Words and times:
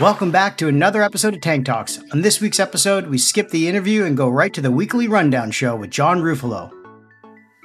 Welcome 0.00 0.30
back 0.30 0.56
to 0.56 0.68
another 0.68 1.02
episode 1.02 1.34
of 1.34 1.42
Tank 1.42 1.66
Talks. 1.66 2.00
On 2.12 2.22
this 2.22 2.40
week's 2.40 2.58
episode, 2.58 3.08
we 3.08 3.18
skip 3.18 3.50
the 3.50 3.68
interview 3.68 4.04
and 4.04 4.16
go 4.16 4.26
right 4.28 4.52
to 4.54 4.62
the 4.62 4.70
weekly 4.70 5.06
rundown 5.06 5.50
show 5.50 5.76
with 5.76 5.90
John 5.90 6.22
Ruffolo. 6.22 6.72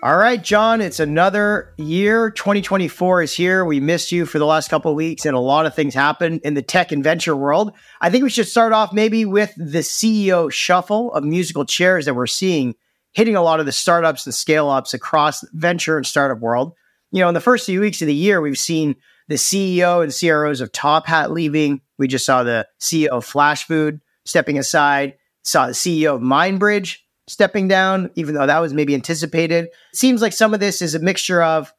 All 0.03 0.17
right, 0.17 0.43
John, 0.43 0.81
it's 0.81 0.99
another 0.99 1.73
year. 1.77 2.29
2024 2.29 3.23
is 3.23 3.33
here. 3.33 3.63
We 3.63 3.79
missed 3.79 4.11
you 4.11 4.25
for 4.25 4.39
the 4.39 4.45
last 4.45 4.69
couple 4.69 4.91
of 4.91 4.97
weeks, 4.97 5.25
and 5.25 5.37
a 5.37 5.39
lot 5.39 5.65
of 5.65 5.73
things 5.73 5.93
happened 5.93 6.41
in 6.43 6.53
the 6.53 6.61
tech 6.61 6.91
and 6.91 7.01
venture 7.01 7.35
world. 7.35 7.71
I 8.01 8.09
think 8.09 8.23
we 8.23 8.29
should 8.29 8.47
start 8.47 8.73
off 8.73 8.91
maybe 8.91 9.23
with 9.23 9.53
the 9.55 9.79
CEO 9.79 10.51
shuffle 10.51 11.13
of 11.13 11.23
musical 11.23 11.63
chairs 11.63 12.05
that 12.05 12.13
we're 12.13 12.27
seeing 12.27 12.75
hitting 13.13 13.37
a 13.37 13.41
lot 13.41 13.61
of 13.61 13.65
the 13.65 13.71
startups 13.71 14.25
and 14.25 14.35
scale 14.35 14.69
ups 14.69 14.93
across 14.93 15.47
venture 15.53 15.95
and 15.95 16.05
startup 16.05 16.39
world. 16.39 16.73
You 17.11 17.21
know, 17.21 17.29
in 17.29 17.33
the 17.33 17.41
first 17.41 17.65
few 17.65 17.79
weeks 17.79 18.01
of 18.01 18.07
the 18.07 18.13
year, 18.13 18.41
we've 18.41 18.59
seen 18.59 18.97
the 19.29 19.35
CEO 19.35 20.03
and 20.03 20.13
CROs 20.13 20.59
of 20.59 20.73
Top 20.73 21.07
Hat 21.07 21.31
leaving. 21.31 21.81
We 21.97 22.07
just 22.07 22.25
saw 22.25 22.43
the 22.43 22.67
CEO 22.79 23.07
of 23.07 23.25
Flash 23.25 23.65
Food 23.65 24.01
stepping 24.25 24.57
aside, 24.57 25.15
saw 25.43 25.67
the 25.67 25.73
CEO 25.73 26.15
of 26.15 26.21
Mindbridge 26.21 26.97
stepping 27.27 27.67
down, 27.67 28.09
even 28.15 28.35
though 28.35 28.45
that 28.45 28.59
was 28.59 28.73
maybe 28.73 28.93
anticipated. 28.93 29.69
Seems 29.93 30.21
like 30.21 30.33
some 30.33 30.53
of 30.53 30.59
this 30.59 30.81
is 30.81 30.95
a 30.95 30.99
mixture 30.99 31.41
of 31.41 31.73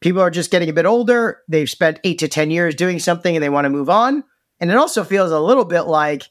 people 0.00 0.20
are 0.20 0.30
just 0.30 0.50
getting 0.50 0.68
a 0.68 0.72
bit 0.72 0.86
older. 0.86 1.42
They've 1.48 1.70
spent 1.70 2.00
eight 2.04 2.18
to 2.18 2.28
10 2.28 2.50
years 2.50 2.74
doing 2.74 2.98
something 2.98 3.34
and 3.34 3.42
they 3.42 3.48
want 3.48 3.64
to 3.64 3.70
move 3.70 3.88
on. 3.88 4.24
And 4.60 4.70
it 4.70 4.76
also 4.76 5.04
feels 5.04 5.30
a 5.30 5.40
little 5.40 5.64
bit 5.64 5.82
like 5.82 6.24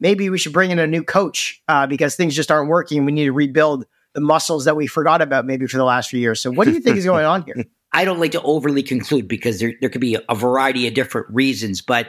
maybe 0.00 0.28
we 0.28 0.38
should 0.38 0.52
bring 0.52 0.70
in 0.70 0.78
a 0.78 0.86
new 0.86 1.02
coach 1.02 1.62
uh, 1.68 1.86
because 1.86 2.14
things 2.14 2.36
just 2.36 2.50
aren't 2.50 2.68
working. 2.68 3.04
We 3.04 3.12
need 3.12 3.24
to 3.24 3.32
rebuild 3.32 3.86
the 4.14 4.20
muscles 4.20 4.64
that 4.64 4.76
we 4.76 4.86
forgot 4.86 5.22
about 5.22 5.46
maybe 5.46 5.66
for 5.66 5.76
the 5.76 5.84
last 5.84 6.10
few 6.10 6.20
years. 6.20 6.40
So, 6.40 6.50
what 6.50 6.66
do 6.66 6.72
you 6.72 6.80
think 6.80 6.96
is 6.96 7.04
going 7.04 7.24
on 7.24 7.42
here? 7.42 7.64
I 7.92 8.04
don't 8.04 8.20
like 8.20 8.32
to 8.32 8.42
overly 8.42 8.82
conclude 8.82 9.26
because 9.26 9.58
there, 9.60 9.74
there 9.80 9.90
could 9.90 10.00
be 10.00 10.16
a 10.28 10.34
variety 10.34 10.86
of 10.86 10.94
different 10.94 11.26
reasons, 11.30 11.80
but 11.80 12.06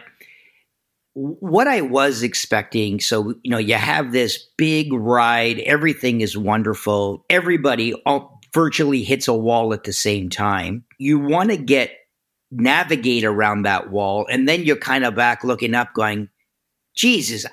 what 1.13 1.67
I 1.67 1.81
was 1.81 2.23
expecting, 2.23 2.99
so 2.99 3.33
you 3.43 3.51
know, 3.51 3.57
you 3.57 3.75
have 3.75 4.11
this 4.11 4.47
big 4.57 4.93
ride, 4.93 5.59
everything 5.59 6.21
is 6.21 6.37
wonderful, 6.37 7.25
everybody 7.29 7.93
all, 8.05 8.39
virtually 8.53 9.03
hits 9.03 9.27
a 9.27 9.33
wall 9.33 9.73
at 9.73 9.83
the 9.83 9.93
same 9.93 10.29
time. 10.29 10.83
You 10.97 11.19
want 11.19 11.49
to 11.49 11.57
get 11.57 11.91
navigate 12.51 13.23
around 13.23 13.63
that 13.63 13.91
wall, 13.91 14.25
and 14.29 14.47
then 14.47 14.63
you're 14.63 14.77
kind 14.77 15.05
of 15.05 15.15
back 15.15 15.43
looking 15.43 15.75
up, 15.75 15.93
going, 15.93 16.29
Jesus, 16.95 17.45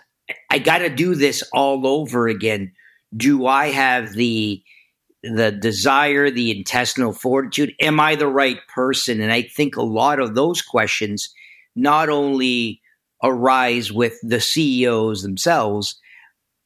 I 0.50 0.58
got 0.58 0.78
to 0.78 0.88
do 0.88 1.14
this 1.14 1.42
all 1.52 1.86
over 1.86 2.28
again. 2.28 2.72
Do 3.16 3.47
I 3.47 3.69
have 3.69 4.12
the 4.12 4.62
the 5.25 5.50
desire, 5.50 6.30
the 6.30 6.56
intestinal 6.56 7.12
fortitude? 7.12 7.75
Am 7.80 7.98
I 7.98 8.14
the 8.14 8.28
right 8.28 8.58
person? 8.69 9.20
And 9.20 9.32
I 9.32 9.42
think 9.42 9.77
a 9.77 9.82
lot 9.82 10.20
of 10.20 10.36
those 10.36 10.62
questions 10.62 11.34
not 11.75 12.08
only 12.08 12.80
arise 13.22 13.92
with 13.92 14.19
the 14.22 14.41
CEOs 14.41 15.22
themselves, 15.22 16.00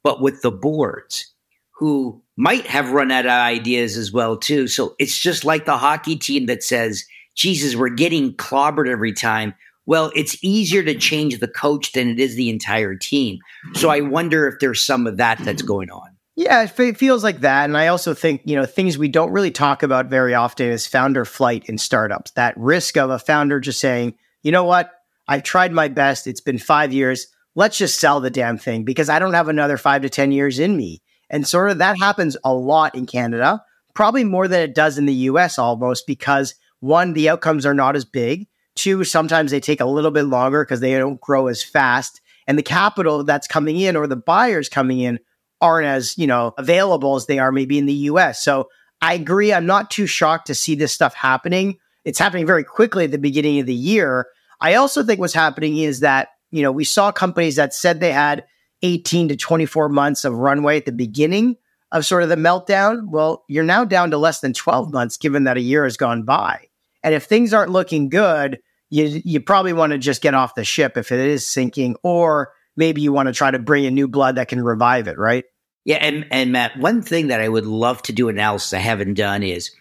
but 0.03 0.21
with 0.21 0.43
the 0.43 0.51
boards 0.51 1.33
who 1.71 2.23
might 2.37 2.67
have 2.67 2.93
run 2.93 3.11
out 3.11 3.27
of 3.27 3.31
ideas 3.31 3.97
as 3.97 4.13
well 4.13 4.37
too. 4.37 4.69
So 4.69 4.95
it's 4.99 5.19
just 5.19 5.45
like 5.45 5.65
the 5.65 5.79
hockey 5.79 6.17
team 6.17 6.47
that 6.47 6.63
says, 6.63 7.05
Jesus, 7.35 7.75
we're 7.75 7.89
getting 7.89 8.35
clobbered 8.35 8.89
every 8.89 9.13
time. 9.13 9.55
Well, 9.85 10.13
it's 10.15 10.37
easier 10.45 10.83
to 10.85 10.95
change 10.95 11.41
the 11.41 11.49
coach 11.49 11.93
than 11.93 12.11
it 12.11 12.21
is 12.21 12.37
the 12.37 12.51
entire 12.51 12.95
team. 12.95 13.39
So 13.75 13.89
I 13.89 14.01
wonder 14.01 14.47
if 14.47 14.61
there's 14.61 14.81
some 14.81 15.07
of 15.07 15.17
that 15.17 15.39
that's 15.39 15.63
going 15.63 15.91
on. 15.91 16.17
Yeah, 16.37 16.63
it 16.63 16.97
feels 16.97 17.23
like 17.23 17.41
that. 17.41 17.65
And 17.65 17.77
I 17.77 17.89
also 17.89 18.15
think, 18.15 18.43
you 18.45 18.57
know, 18.57 18.65
things 18.65 18.97
we 18.97 19.09
don't 19.09 19.33
really 19.33 19.51
talk 19.51 19.83
about 19.83 20.07
very 20.07 20.35
often 20.35 20.71
is 20.71 20.87
founder 20.87 21.25
flight 21.25 21.69
in 21.69 21.79
startups. 21.79 22.31
That 22.33 22.57
risk 22.57 22.97
of 22.97 23.11
a 23.11 23.19
founder 23.19 23.61
just 23.61 23.81
saying, 23.81 24.15
you 24.43 24.53
know 24.53 24.65
what, 24.65 24.91
I've 25.33 25.45
tried 25.45 25.73
my 25.73 25.89
best. 25.89 26.27
It's 26.27 26.43
been 26.43 26.59
five 26.59 26.93
years. 26.93 27.27
Let's 27.55 27.79
just 27.79 27.99
sell 27.99 28.21
the 28.21 28.29
damn 28.29 28.59
thing 28.59 28.85
because 28.85 29.09
I 29.09 29.19
don't 29.19 29.33
have 29.33 29.49
another 29.49 29.79
five 29.79 30.03
to 30.03 30.11
10 30.11 30.31
years 30.31 30.59
in 30.59 30.77
me. 30.77 31.01
And 31.31 31.49
sort 31.49 31.71
of 31.71 31.79
that 31.79 31.99
happens 31.99 32.37
a 32.45 32.53
lot 32.53 32.95
in 32.95 33.07
Canada, 33.07 33.65
probably 33.95 34.25
more 34.25 34.47
than 34.47 34.61
it 34.61 34.75
does 34.75 34.99
in 34.99 35.07
the 35.07 35.15
US 35.31 35.59
almost 35.59 36.07
because 36.07 36.55
one, 36.81 37.15
the 37.15 37.31
outcomes 37.31 37.65
are 37.65 37.73
not 37.73 37.97
as 37.97 38.05
big. 38.05 38.47
Two, 38.75 39.05
sometimes 39.05 39.53
they 39.53 39.59
take 39.61 39.81
a 39.81 39.87
little 39.87 40.11
bit 40.11 40.25
longer 40.25 40.67
because 40.67 40.81
they 40.81 40.99
don't 40.99 41.19
grow 41.19 41.47
as 41.47 41.63
fast. 41.63 42.21
And 42.47 42.59
the 42.59 42.63
capital 42.63 43.25
that's 43.25 43.47
coming 43.47 43.81
in 43.81 43.97
or 43.97 44.07
the 44.07 44.17
buyers 44.17 44.69
coming 44.69 45.01
in 45.01 45.19
aren't 45.63 45.87
as, 45.87 46.19
you 46.19 46.27
know, 46.27 46.53
available 46.59 47.17
as 47.17 47.25
they 47.25 47.39
are 47.39 47.53
maybe 47.53 47.79
in 47.79 47.87
the 47.87 47.95
US. 48.11 48.45
So 48.45 48.69
I 49.01 49.15
agree. 49.15 49.55
I'm 49.55 49.65
not 49.65 49.91
too 49.91 50.07
shocked 50.07 50.49
to 50.49 50.55
see 50.55 50.75
this 50.75 50.93
stuff 50.93 51.15
happening. 51.15 51.79
It's 52.05 52.19
happening 52.19 52.45
very 52.45 52.65
quickly 52.65 53.05
at 53.05 53.13
the 53.13 53.19
beginning 53.19 53.61
of 53.61 53.65
the 53.65 53.73
year. 53.73 54.27
I 54.63 54.75
also 54.75 55.03
think 55.03 55.19
what's 55.19 55.35
happening 55.35 55.77
is 55.77 56.01
that, 56.01 56.29
you 56.53 56.63
know, 56.63 56.71
we 56.71 56.85
saw 56.85 57.11
companies 57.11 57.57
that 57.57 57.75
said 57.75 57.99
they 57.99 58.13
had 58.13 58.45
18 58.83 59.29
to 59.29 59.37
24 59.37 59.89
months 59.89 60.25
of 60.25 60.35
runway 60.35 60.77
at 60.77 60.87
the 60.87 60.93
beginning 60.93 61.57
of 61.91 62.07
sort 62.07 62.23
of 62.23 62.29
the 62.29 62.37
meltdown. 62.37 63.09
Well, 63.09 63.45
you're 63.49 63.65
now 63.65 63.85
down 63.85 64.13
to 64.13 64.19
less 64.19 64.41
than 64.41 64.53
12 64.53 64.93
months, 64.93 65.17
given 65.17 65.45
that 65.45 65.57
a 65.57 65.61
year 65.61 65.83
has 65.85 65.97
gone 65.97 66.23
by. 66.23 66.69
And 67.03 67.13
if 67.13 67.25
things 67.25 67.53
aren't 67.53 67.73
looking 67.73 68.09
good, 68.09 68.61
you, 68.89 69.21
you 69.25 69.41
probably 69.41 69.73
want 69.73 69.93
to 69.93 69.99
just 69.99 70.23
get 70.23 70.35
off 70.35 70.55
the 70.55 70.65
ship 70.65 70.97
if 70.97 71.11
it 71.11 71.19
is 71.19 71.45
sinking, 71.45 71.97
or 72.05 72.53
maybe 72.77 73.03
you 73.03 73.13
want 73.13 73.27
to 73.27 73.33
try 73.33 73.51
to 73.51 73.59
bring 73.59 73.85
in 73.85 73.95
new 73.95 74.07
blood 74.07 74.37
that 74.37 74.49
can 74.49 74.63
revive 74.63 75.09
it, 75.09 75.19
right? 75.19 75.45
Yeah, 75.85 75.97
and, 75.97 76.27
and 76.31 76.53
Matt, 76.53 76.79
one 76.79 77.03
thing 77.03 77.27
that 77.29 77.41
I 77.41 77.49
would 77.49 77.67
love 77.67 78.01
to 78.03 78.13
do 78.13 78.29
analysis 78.29 78.73
I 78.73 78.79
haven't 78.79 79.15
done 79.15 79.43
is 79.43 79.73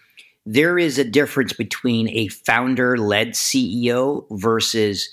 there 0.44 0.78
is 0.78 0.98
a 0.98 1.04
difference 1.04 1.52
between 1.52 2.08
a 2.08 2.28
founder 2.28 2.96
led 2.96 3.30
CEO 3.30 4.26
versus 4.30 5.08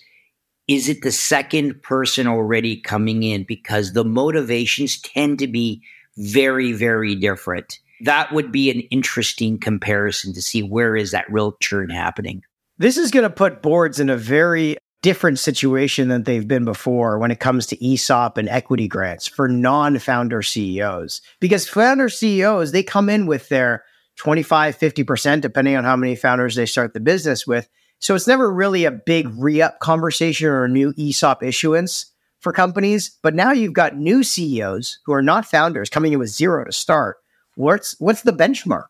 is 0.68 0.88
it 0.88 1.02
the 1.02 1.12
second 1.12 1.82
person 1.82 2.28
already 2.28 2.80
coming 2.80 3.24
in? 3.24 3.44
Because 3.44 3.94
the 3.94 4.06
motivations 4.06 5.02
tend 5.02 5.40
to 5.40 5.48
be 5.48 5.82
very 6.18 6.74
very 6.74 7.16
different. 7.16 7.80
That 8.02 8.32
would 8.32 8.52
be 8.52 8.72
an 8.72 8.82
interesting 8.92 9.60
comparison 9.60 10.34
to 10.34 10.42
see 10.42 10.64
where 10.64 10.96
is 10.96 11.12
that 11.12 11.32
real 11.32 11.54
churn 11.62 11.90
happening. 11.90 12.44
This 12.78 12.98
is 12.98 13.12
going 13.12 13.24
to 13.24 13.30
put 13.30 13.62
boards 13.62 14.00
in 14.00 14.10
a 14.10 14.16
very 14.16 14.78
different 15.02 15.40
situation 15.40 16.08
than 16.08 16.24
they've 16.24 16.48
been 16.48 16.66
before 16.66 17.20
when 17.20 17.32
it 17.32 17.40
comes 17.40 17.66
to 17.68 17.86
ESOP 17.86 18.38
and 18.38 18.50
equity 18.50 18.88
grants 18.88 19.28
for 19.28 19.48
non-founder 19.48 20.42
CEOs 20.42 21.22
because 21.40 21.68
founder 21.68 22.10
CEOs 22.10 22.72
they 22.72 22.84
come 22.84 23.10
in 23.10 23.26
with 23.26 23.48
their 23.50 23.84
25, 24.20 24.78
50%, 24.78 25.42
depending 25.42 25.78
on 25.78 25.86
how 25.86 25.96
many 25.96 26.14
founders 26.14 26.56
they 26.56 26.66
start 26.66 26.94
the 26.94 27.00
business 27.00 27.48
with. 27.48 27.70
So 28.00 28.16
it's 28.16 28.28
never 28.28 28.52
really 28.52 28.84
a 28.84 28.92
big 28.92 29.28
re 29.38 29.62
up 29.62 29.80
conversation 29.80 30.48
or 30.48 30.66
a 30.66 30.70
new 30.70 30.94
ESOP 30.98 31.42
issuance 31.42 32.12
for 32.42 32.52
companies. 32.52 33.18
But 33.24 33.34
now 33.34 33.52
you've 33.52 33.74
got 33.74 33.96
new 33.98 34.24
CEOs 34.24 35.00
who 35.06 35.14
are 35.14 35.22
not 35.22 35.46
founders 35.46 35.90
coming 35.90 36.14
in 36.14 36.20
with 36.20 36.30
zero 36.30 36.66
to 36.66 36.72
start. 36.72 37.18
What's 37.56 37.96
what's 38.00 38.22
the 38.22 38.34
benchmark, 38.34 38.88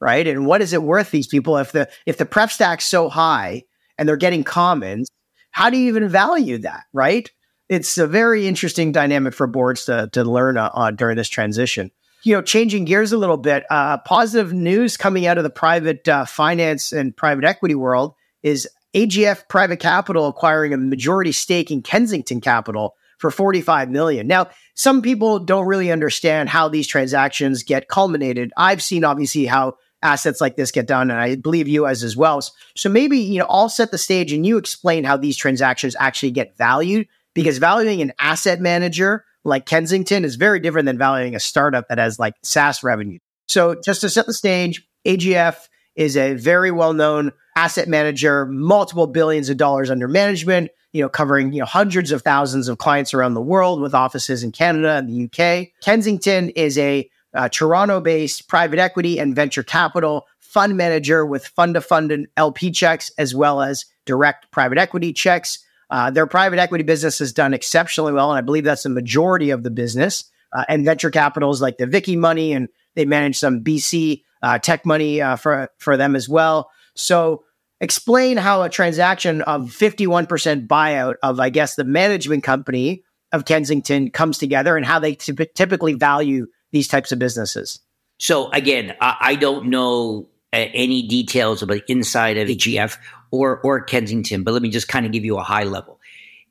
right? 0.00 0.26
And 0.26 0.46
what 0.46 0.62
is 0.62 0.72
it 0.72 0.82
worth 0.82 1.10
these 1.10 1.26
people 1.26 1.56
if 1.58 1.72
the 1.72 1.88
if 2.06 2.16
the 2.16 2.26
pref 2.26 2.52
stack's 2.52 2.84
so 2.84 3.08
high 3.08 3.64
and 3.98 4.08
they're 4.08 4.16
getting 4.16 4.44
commons? 4.44 5.08
How 5.50 5.68
do 5.68 5.78
you 5.78 5.88
even 5.88 6.08
value 6.08 6.58
that, 6.58 6.84
right? 6.92 7.28
It's 7.68 7.98
a 7.98 8.06
very 8.06 8.46
interesting 8.46 8.92
dynamic 8.92 9.34
for 9.34 9.48
boards 9.48 9.84
to 9.86 10.08
to 10.12 10.22
learn 10.22 10.56
uh, 10.56 10.70
on 10.74 10.94
during 10.94 11.16
this 11.16 11.28
transition 11.28 11.90
you 12.22 12.34
know, 12.34 12.42
changing 12.42 12.84
gears 12.84 13.12
a 13.12 13.18
little 13.18 13.36
bit, 13.36 13.64
uh, 13.70 13.98
positive 13.98 14.52
news 14.52 14.96
coming 14.96 15.26
out 15.26 15.38
of 15.38 15.44
the 15.44 15.50
private 15.50 16.06
uh, 16.08 16.24
finance 16.24 16.92
and 16.92 17.16
private 17.16 17.44
equity 17.44 17.74
world 17.74 18.14
is 18.42 18.68
AGF 18.94 19.48
Private 19.48 19.78
Capital 19.78 20.26
acquiring 20.26 20.72
a 20.72 20.76
majority 20.76 21.32
stake 21.32 21.70
in 21.70 21.82
Kensington 21.82 22.40
Capital 22.40 22.94
for 23.18 23.30
45 23.30 23.90
million. 23.90 24.26
Now, 24.26 24.48
some 24.74 25.02
people 25.02 25.38
don't 25.38 25.66
really 25.66 25.92
understand 25.92 26.48
how 26.48 26.68
these 26.68 26.86
transactions 26.86 27.62
get 27.62 27.88
culminated. 27.88 28.52
I've 28.56 28.82
seen 28.82 29.04
obviously 29.04 29.46
how 29.46 29.74
assets 30.02 30.40
like 30.40 30.56
this 30.56 30.70
get 30.70 30.86
done, 30.86 31.10
and 31.10 31.20
I 31.20 31.36
believe 31.36 31.68
you 31.68 31.86
as 31.86 32.02
as 32.02 32.16
well. 32.16 32.40
So 32.76 32.88
maybe 32.88 33.18
you 33.18 33.38
know, 33.38 33.46
I'll 33.48 33.68
set 33.68 33.90
the 33.90 33.98
stage 33.98 34.32
and 34.32 34.46
you 34.46 34.56
explain 34.56 35.04
how 35.04 35.16
these 35.16 35.36
transactions 35.36 35.94
actually 35.98 36.32
get 36.32 36.56
valued 36.56 37.06
because 37.34 37.58
valuing 37.58 38.00
an 38.00 38.12
asset 38.18 38.60
manager 38.60 39.24
like 39.44 39.66
Kensington 39.66 40.24
is 40.24 40.36
very 40.36 40.60
different 40.60 40.86
than 40.86 40.98
valuing 40.98 41.34
a 41.34 41.40
startup 41.40 41.88
that 41.88 41.98
has 41.98 42.18
like 42.18 42.34
SaaS 42.42 42.82
revenue. 42.82 43.18
So 43.48 43.74
just 43.84 44.02
to 44.02 44.08
set 44.08 44.26
the 44.26 44.34
stage, 44.34 44.86
AGF 45.06 45.68
is 45.96 46.16
a 46.16 46.34
very 46.34 46.70
well-known 46.70 47.32
asset 47.56 47.88
manager, 47.88 48.46
multiple 48.46 49.06
billions 49.06 49.48
of 49.48 49.56
dollars 49.56 49.90
under 49.90 50.08
management, 50.08 50.70
you 50.92 51.02
know, 51.02 51.08
covering, 51.08 51.52
you 51.52 51.60
know, 51.60 51.66
hundreds 51.66 52.12
of 52.12 52.22
thousands 52.22 52.68
of 52.68 52.78
clients 52.78 53.12
around 53.12 53.34
the 53.34 53.40
world 53.40 53.80
with 53.80 53.94
offices 53.94 54.42
in 54.42 54.52
Canada 54.52 54.92
and 54.92 55.08
the 55.08 55.24
UK. 55.24 55.68
Kensington 55.82 56.50
is 56.50 56.78
a 56.78 57.08
uh, 57.34 57.48
Toronto-based 57.48 58.48
private 58.48 58.78
equity 58.78 59.18
and 59.18 59.34
venture 59.36 59.62
capital 59.62 60.26
fund 60.38 60.76
manager 60.76 61.24
with 61.24 61.46
fund-to-fund 61.46 62.10
and 62.10 62.26
LP 62.36 62.72
checks 62.72 63.12
as 63.18 63.34
well 63.34 63.62
as 63.62 63.84
direct 64.04 64.50
private 64.50 64.78
equity 64.78 65.12
checks. 65.12 65.64
Uh, 65.90 66.10
their 66.10 66.26
private 66.26 66.58
equity 66.58 66.84
business 66.84 67.18
has 67.18 67.32
done 67.32 67.52
exceptionally 67.52 68.12
well, 68.12 68.30
and 68.30 68.38
I 68.38 68.42
believe 68.42 68.64
that's 68.64 68.84
the 68.84 68.88
majority 68.88 69.50
of 69.50 69.62
the 69.62 69.70
business. 69.70 70.24
Uh, 70.52 70.64
and 70.68 70.84
venture 70.84 71.10
capitals 71.10 71.62
like 71.62 71.78
the 71.78 71.86
Vicky 71.86 72.16
money, 72.16 72.52
and 72.52 72.68
they 72.96 73.04
manage 73.04 73.38
some 73.38 73.62
BC 73.62 74.22
uh, 74.42 74.58
tech 74.58 74.84
money 74.84 75.20
uh, 75.20 75.36
for 75.36 75.70
for 75.78 75.96
them 75.96 76.16
as 76.16 76.28
well. 76.28 76.70
So 76.94 77.44
explain 77.80 78.36
how 78.36 78.62
a 78.62 78.68
transaction 78.68 79.42
of 79.42 79.70
51% 79.70 80.66
buyout 80.66 81.14
of, 81.22 81.40
I 81.40 81.50
guess, 81.50 81.74
the 81.74 81.84
management 81.84 82.44
company 82.44 83.04
of 83.32 83.44
Kensington 83.44 84.10
comes 84.10 84.38
together 84.38 84.76
and 84.76 84.84
how 84.84 84.98
they 84.98 85.14
t- 85.14 85.32
typically 85.54 85.94
value 85.94 86.46
these 86.72 86.88
types 86.88 87.12
of 87.12 87.18
businesses. 87.18 87.80
So 88.18 88.50
again, 88.50 88.96
I, 89.00 89.16
I 89.20 89.34
don't 89.36 89.66
know 89.66 90.28
uh, 90.52 90.56
any 90.56 91.06
details 91.06 91.62
about 91.62 91.82
inside 91.88 92.36
of 92.36 92.48
AGF 92.48 92.98
or 93.30 93.60
or 93.60 93.80
Kensington, 93.82 94.42
but 94.42 94.52
let 94.52 94.62
me 94.62 94.70
just 94.70 94.88
kind 94.88 95.06
of 95.06 95.12
give 95.12 95.24
you 95.24 95.38
a 95.38 95.42
high 95.42 95.64
level. 95.64 95.98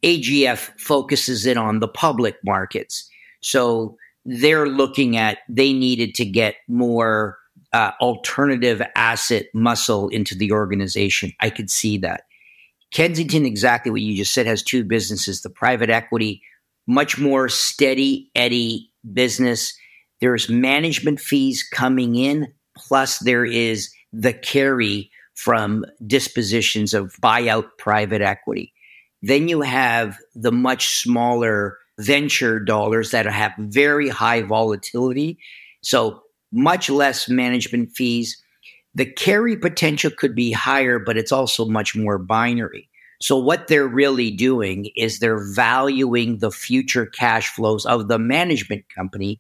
AGF 0.04 0.72
focuses 0.80 1.46
in 1.46 1.58
on 1.58 1.80
the 1.80 1.88
public 1.88 2.38
markets, 2.44 3.10
so 3.42 3.98
they're 4.26 4.68
looking 4.68 5.18
at 5.18 5.40
they 5.50 5.74
needed 5.74 6.16
to 6.16 6.26
get 6.26 6.56
more 6.68 7.38
uh, 7.74 7.92
alternative 8.02 8.82
asset 8.96 9.46
muscle 9.54 10.10
into 10.10 10.36
the 10.36 10.52
organization. 10.52 11.34
I 11.40 11.50
could 11.50 11.70
see 11.70 11.98
that. 12.00 12.24
Kensington, 12.92 13.46
exactly 13.46 13.92
what 13.92 14.02
you 14.02 14.16
just 14.16 14.34
said, 14.34 14.48
has 14.48 14.64
two 14.64 14.84
businesses: 14.84 15.42
the 15.42 15.50
private 15.50 15.90
equity, 15.90 16.42
much 16.88 17.20
more 17.20 17.50
steady 17.50 18.32
eddy 18.36 18.90
business. 19.14 19.74
There's 20.22 20.50
management 20.50 21.20
fees 21.20 21.64
coming 21.64 22.16
in, 22.16 22.52
plus 22.76 23.20
there 23.20 23.46
is 23.46 23.94
the 24.12 24.34
carry 24.34 25.12
from 25.40 25.86
dispositions 26.06 26.94
of 26.94 27.16
buyout 27.24 27.70
private 27.78 28.22
equity. 28.22 28.74
Then 29.22 29.48
you 29.48 29.62
have 29.62 30.18
the 30.36 30.52
much 30.52 30.98
smaller 31.02 31.78
venture 31.98 32.60
dollars 32.60 33.12
that 33.12 33.26
have 33.26 33.54
very 33.58 34.10
high 34.10 34.42
volatility. 34.42 35.38
So 35.82 36.24
much 36.52 36.90
less 36.90 37.30
management 37.30 37.92
fees. 37.92 38.42
The 38.96 39.06
carry 39.06 39.56
potential 39.56 40.12
could 40.12 40.36
be 40.36 40.52
higher, 40.52 41.00
but 41.00 41.18
it's 41.18 41.32
also 41.32 41.66
much 41.66 41.96
more 41.96 42.18
binary. 42.18 42.90
So 43.22 43.38
what 43.38 43.68
they're 43.68 43.88
really 43.88 44.32
doing 44.32 44.90
is 44.98 45.20
they're 45.20 45.54
valuing 45.54 46.40
the 46.40 46.52
future 46.52 47.06
cash 47.06 47.48
flows 47.48 47.86
of 47.86 48.10
the 48.10 48.20
management 48.20 48.86
company 48.94 49.40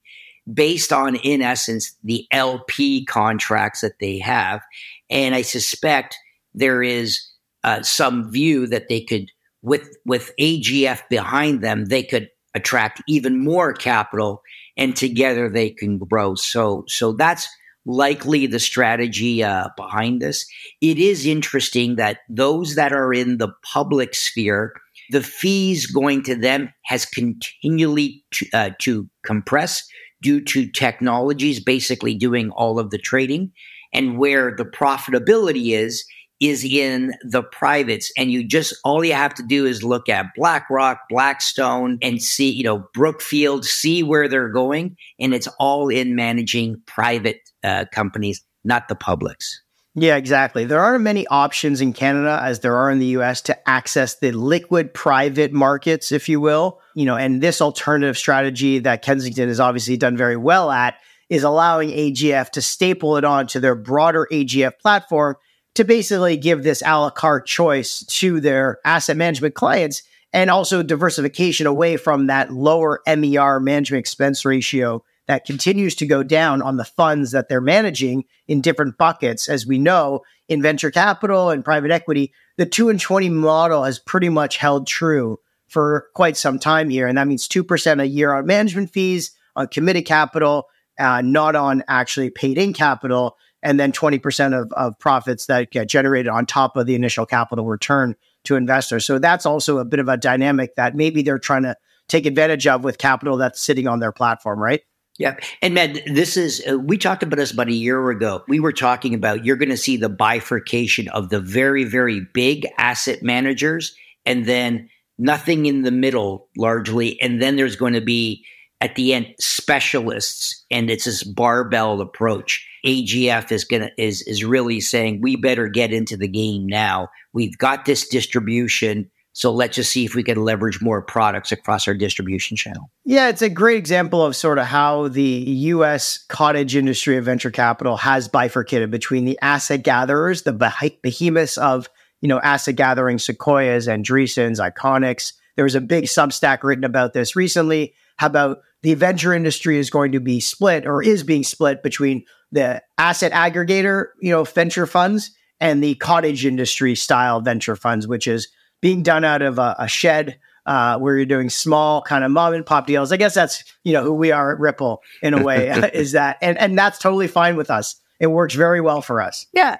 based 0.51 0.91
on, 0.93 1.15
in 1.17 1.41
essence, 1.41 1.93
the 2.05 2.25
LP 2.31 3.05
contracts 3.05 3.81
that 3.81 3.99
they 3.99 4.19
have. 4.19 4.61
And 5.09 5.35
I 5.35 5.41
suspect 5.41 6.17
there 6.53 6.83
is 6.83 7.21
uh, 7.63 7.81
some 7.81 8.31
view 8.31 8.67
that 8.67 8.89
they 8.89 9.01
could, 9.01 9.31
with 9.61 9.97
with 10.05 10.31
AGF 10.39 11.01
behind 11.09 11.61
them, 11.61 11.85
they 11.85 12.03
could 12.03 12.29
attract 12.55 13.01
even 13.07 13.43
more 13.43 13.73
capital, 13.73 14.41
and 14.77 14.95
together 14.95 15.49
they 15.49 15.69
can 15.69 15.97
grow. 15.97 16.35
So, 16.35 16.85
so 16.87 17.13
that's 17.13 17.47
likely 17.85 18.47
the 18.47 18.59
strategy 18.59 19.43
uh, 19.43 19.69
behind 19.75 20.21
this. 20.21 20.45
It 20.81 20.97
is 20.97 21.25
interesting 21.25 21.95
that 21.95 22.19
those 22.29 22.75
that 22.75 22.93
are 22.93 23.13
in 23.13 23.37
the 23.37 23.49
public 23.63 24.13
sphere, 24.13 24.73
the 25.11 25.23
fees 25.23 25.87
going 25.87 26.23
to 26.23 26.35
them 26.35 26.71
has 26.83 27.05
continually 27.05 28.23
to, 28.31 28.45
uh, 28.53 28.69
to 28.79 29.09
compress 29.23 29.87
due 30.21 30.41
to 30.41 30.69
technologies 30.69 31.63
basically 31.63 32.13
doing 32.13 32.51
all 32.51 32.79
of 32.79 32.91
the 32.91 32.97
trading. 32.97 33.51
And 33.93 34.17
where 34.17 34.55
the 34.55 34.65
profitability 34.65 35.73
is, 35.73 36.05
is 36.39 36.63
in 36.63 37.13
the 37.23 37.43
privates. 37.43 38.11
And 38.17 38.31
you 38.31 38.47
just, 38.47 38.73
all 38.83 39.03
you 39.03 39.13
have 39.13 39.33
to 39.35 39.43
do 39.43 39.65
is 39.65 39.83
look 39.83 40.07
at 40.07 40.27
BlackRock, 40.35 41.01
Blackstone, 41.09 41.97
and 42.01 42.21
see, 42.21 42.49
you 42.49 42.63
know, 42.63 42.87
Brookfield, 42.93 43.65
see 43.65 44.03
where 44.03 44.27
they're 44.27 44.49
going. 44.49 44.95
And 45.19 45.33
it's 45.33 45.47
all 45.59 45.89
in 45.89 46.15
managing 46.15 46.81
private 46.85 47.41
uh, 47.63 47.85
companies, 47.91 48.41
not 48.63 48.87
the 48.87 48.95
publics. 48.95 49.61
Yeah, 49.95 50.15
exactly. 50.15 50.65
There 50.65 50.79
aren't 50.79 51.03
many 51.03 51.27
options 51.27 51.81
in 51.81 51.93
Canada 51.93 52.39
as 52.41 52.59
there 52.59 52.75
are 52.75 52.89
in 52.89 52.99
the 52.99 53.07
US 53.17 53.41
to 53.41 53.69
access 53.69 54.19
the 54.19 54.31
liquid 54.31 54.93
private 54.93 55.51
markets, 55.51 56.11
if 56.11 56.29
you 56.29 56.39
will. 56.39 56.79
You 56.95 57.05
know, 57.05 57.17
and 57.17 57.41
this 57.41 57.59
alternative 57.59 58.17
strategy 58.17 58.79
that 58.79 59.01
Kensington 59.01 59.49
has 59.49 59.59
obviously 59.59 59.97
done 59.97 60.15
very 60.15 60.37
well 60.37 60.71
at 60.71 60.95
is 61.29 61.43
allowing 61.43 61.89
AGF 61.89 62.49
to 62.51 62.61
staple 62.61 63.17
it 63.17 63.23
onto 63.23 63.59
their 63.59 63.75
broader 63.75 64.27
AGF 64.31 64.79
platform 64.79 65.35
to 65.75 65.83
basically 65.83 66.35
give 66.35 66.63
this 66.63 66.81
a 66.85 66.99
la 66.99 67.09
carte 67.09 67.45
choice 67.45 68.03
to 68.05 68.39
their 68.41 68.79
asset 68.83 69.15
management 69.15 69.53
clients 69.53 70.03
and 70.33 70.49
also 70.49 70.83
diversification 70.83 71.67
away 71.67 71.97
from 71.97 72.27
that 72.27 72.51
lower 72.51 73.01
MER 73.07 73.59
management 73.59 73.99
expense 73.99 74.45
ratio 74.45 75.03
that 75.27 75.45
continues 75.45 75.93
to 75.95 76.07
go 76.07 76.23
down 76.23 76.61
on 76.61 76.77
the 76.77 76.85
funds 76.85 77.31
that 77.31 77.49
they're 77.49 77.61
managing 77.61 78.25
in 78.47 78.61
different 78.61 78.97
buckets. 78.97 79.47
As 79.47 79.65
we 79.65 79.77
know, 79.77 80.21
in 80.47 80.61
venture 80.61 80.89
capital 80.89 81.51
and 81.51 81.63
private 81.63 81.91
equity, 81.91 82.33
the 82.57 82.65
2 82.65 82.89
and 82.89 82.99
20 82.99 83.29
model 83.29 83.83
has 83.83 83.99
pretty 83.99 84.29
much 84.29 84.57
held 84.57 84.87
true 84.87 85.39
for 85.67 86.07
quite 86.15 86.35
some 86.35 86.57
time 86.57 86.89
here. 86.89 87.07
And 87.07 87.17
that 87.17 87.27
means 87.27 87.47
2% 87.47 88.01
a 88.01 88.07
year 88.07 88.33
on 88.33 88.47
management 88.47 88.91
fees, 88.91 89.31
on 89.55 89.67
committed 89.67 90.05
capital, 90.05 90.65
uh, 90.99 91.21
not 91.21 91.55
on 91.55 91.83
actually 91.87 92.29
paid 92.29 92.57
in 92.57 92.73
capital, 92.73 93.37
and 93.63 93.79
then 93.79 93.91
20% 93.91 94.59
of, 94.59 94.71
of 94.73 94.97
profits 94.99 95.47
that 95.47 95.71
get 95.71 95.89
generated 95.89 96.29
on 96.29 96.45
top 96.45 96.77
of 96.77 96.85
the 96.85 96.95
initial 96.95 97.25
capital 97.25 97.65
return 97.65 98.15
to 98.45 98.55
investors. 98.55 99.05
So 99.05 99.19
that's 99.19 99.45
also 99.45 99.79
a 99.79 99.85
bit 99.85 99.99
of 99.99 100.07
a 100.07 100.17
dynamic 100.17 100.75
that 100.75 100.95
maybe 100.95 101.21
they're 101.21 101.39
trying 101.39 101.63
to 101.63 101.75
take 102.07 102.25
advantage 102.25 102.67
of 102.67 102.83
with 102.83 102.97
capital 102.97 103.37
that's 103.37 103.61
sitting 103.61 103.87
on 103.87 103.99
their 103.99 104.11
platform, 104.11 104.59
right? 104.59 104.81
Yeah. 105.17 105.35
And 105.61 105.73
man, 105.73 105.99
this 106.05 106.37
is, 106.37 106.63
uh, 106.69 106.79
we 106.79 106.97
talked 106.97 107.23
about 107.23 107.35
this 107.35 107.51
about 107.51 107.67
a 107.67 107.73
year 107.73 108.09
ago. 108.09 108.43
We 108.47 108.61
were 108.61 108.71
talking 108.71 109.13
about 109.13 109.43
you're 109.43 109.57
going 109.57 109.69
to 109.69 109.77
see 109.77 109.97
the 109.97 110.07
bifurcation 110.07 111.09
of 111.09 111.29
the 111.29 111.41
very, 111.41 111.83
very 111.83 112.21
big 112.33 112.65
asset 112.77 113.21
managers 113.21 113.93
and 114.25 114.45
then 114.45 114.89
nothing 115.17 115.65
in 115.65 115.81
the 115.81 115.91
middle 115.91 116.47
largely. 116.55 117.21
And 117.21 117.41
then 117.41 117.57
there's 117.57 117.75
going 117.75 117.93
to 117.93 118.01
be 118.01 118.45
at 118.81 118.95
the 118.95 119.13
end 119.13 119.27
specialists 119.39 120.65
and 120.71 120.89
it's 120.89 121.05
this 121.05 121.23
barbell 121.23 122.01
approach. 122.01 122.65
AGF 122.85 123.51
is 123.51 123.65
to, 123.65 123.91
is, 123.97 124.21
is 124.21 124.43
really 124.43 124.79
saying 124.79 125.21
we 125.21 125.35
better 125.35 125.67
get 125.67 125.91
into 125.91 126.15
the 126.15 126.27
game 126.27 126.65
now. 126.65 127.09
We've 127.33 127.57
got 127.57 127.85
this 127.85 128.07
distribution 128.07 129.09
so 129.33 129.53
let's 129.53 129.75
just 129.77 129.91
see 129.91 130.03
if 130.03 130.15
we 130.15 130.23
can 130.23 130.43
leverage 130.43 130.81
more 130.81 131.01
products 131.01 131.53
across 131.53 131.87
our 131.87 131.93
distribution 131.93 132.57
channel. 132.57 132.89
Yeah, 133.05 133.29
it's 133.29 133.41
a 133.41 133.49
great 133.49 133.77
example 133.77 134.25
of 134.25 134.35
sort 134.35 134.57
of 134.57 134.65
how 134.65 135.07
the 135.07 135.21
US 135.21 136.17
cottage 136.27 136.75
industry 136.75 137.15
of 137.15 137.23
venture 137.23 137.49
capital 137.49 137.95
has 137.95 138.27
bifurcated 138.27 138.91
between 138.91 139.25
the 139.25 139.39
asset 139.41 139.83
gatherers, 139.83 140.41
the 140.41 140.97
behemoths 141.03 141.57
of, 141.57 141.89
you 142.19 142.27
know, 142.27 142.41
asset 142.41 142.75
gathering 142.75 143.17
sequoias, 143.17 143.87
Andreessens, 143.87 144.59
Iconics. 144.59 145.31
There 145.55 145.63
was 145.63 145.75
a 145.75 145.81
big 145.81 146.05
substack 146.05 146.63
written 146.63 146.83
about 146.83 147.13
this 147.13 147.35
recently, 147.35 147.93
how 148.19 148.27
about 148.27 148.59
the 148.81 148.93
venture 148.95 149.33
industry 149.33 149.77
is 149.77 149.89
going 149.89 150.11
to 150.11 150.19
be 150.19 150.41
split 150.41 150.85
or 150.85 151.01
is 151.01 151.23
being 151.23 151.43
split 151.43 151.81
between 151.81 152.25
the 152.51 152.81
asset 152.97 153.31
aggregator, 153.31 154.07
you 154.21 154.29
know, 154.29 154.43
venture 154.43 154.85
funds 154.85 155.31
and 155.61 155.81
the 155.81 155.95
cottage 155.95 156.45
industry 156.45 156.95
style 156.95 157.39
venture 157.39 157.77
funds, 157.77 158.07
which 158.07 158.27
is 158.27 158.49
being 158.81 159.03
done 159.03 159.23
out 159.23 159.41
of 159.41 159.57
a, 159.57 159.73
a 159.79 159.87
shed 159.87 160.37
uh, 160.65 160.99
where 160.99 161.15
you're 161.15 161.25
doing 161.25 161.49
small 161.49 162.01
kind 162.01 162.25
of 162.25 162.31
mom 162.31 162.53
and 162.53 162.65
pop 162.65 162.87
deals. 162.87 163.13
I 163.13 163.17
guess 163.17 163.33
that's 163.33 163.63
you 163.85 163.93
know 163.93 164.03
who 164.03 164.13
we 164.13 164.33
are 164.33 164.51
at 164.51 164.59
Ripple 164.59 165.01
in 165.21 165.33
a 165.33 165.41
way 165.41 165.69
is 165.93 166.11
that, 166.11 166.37
and 166.41 166.57
and 166.57 166.77
that's 166.77 166.99
totally 166.99 167.29
fine 167.29 167.55
with 167.55 167.71
us. 167.71 167.95
It 168.19 168.27
works 168.27 168.53
very 168.53 168.81
well 168.81 169.01
for 169.01 169.21
us. 169.21 169.45
Yeah, 169.53 169.77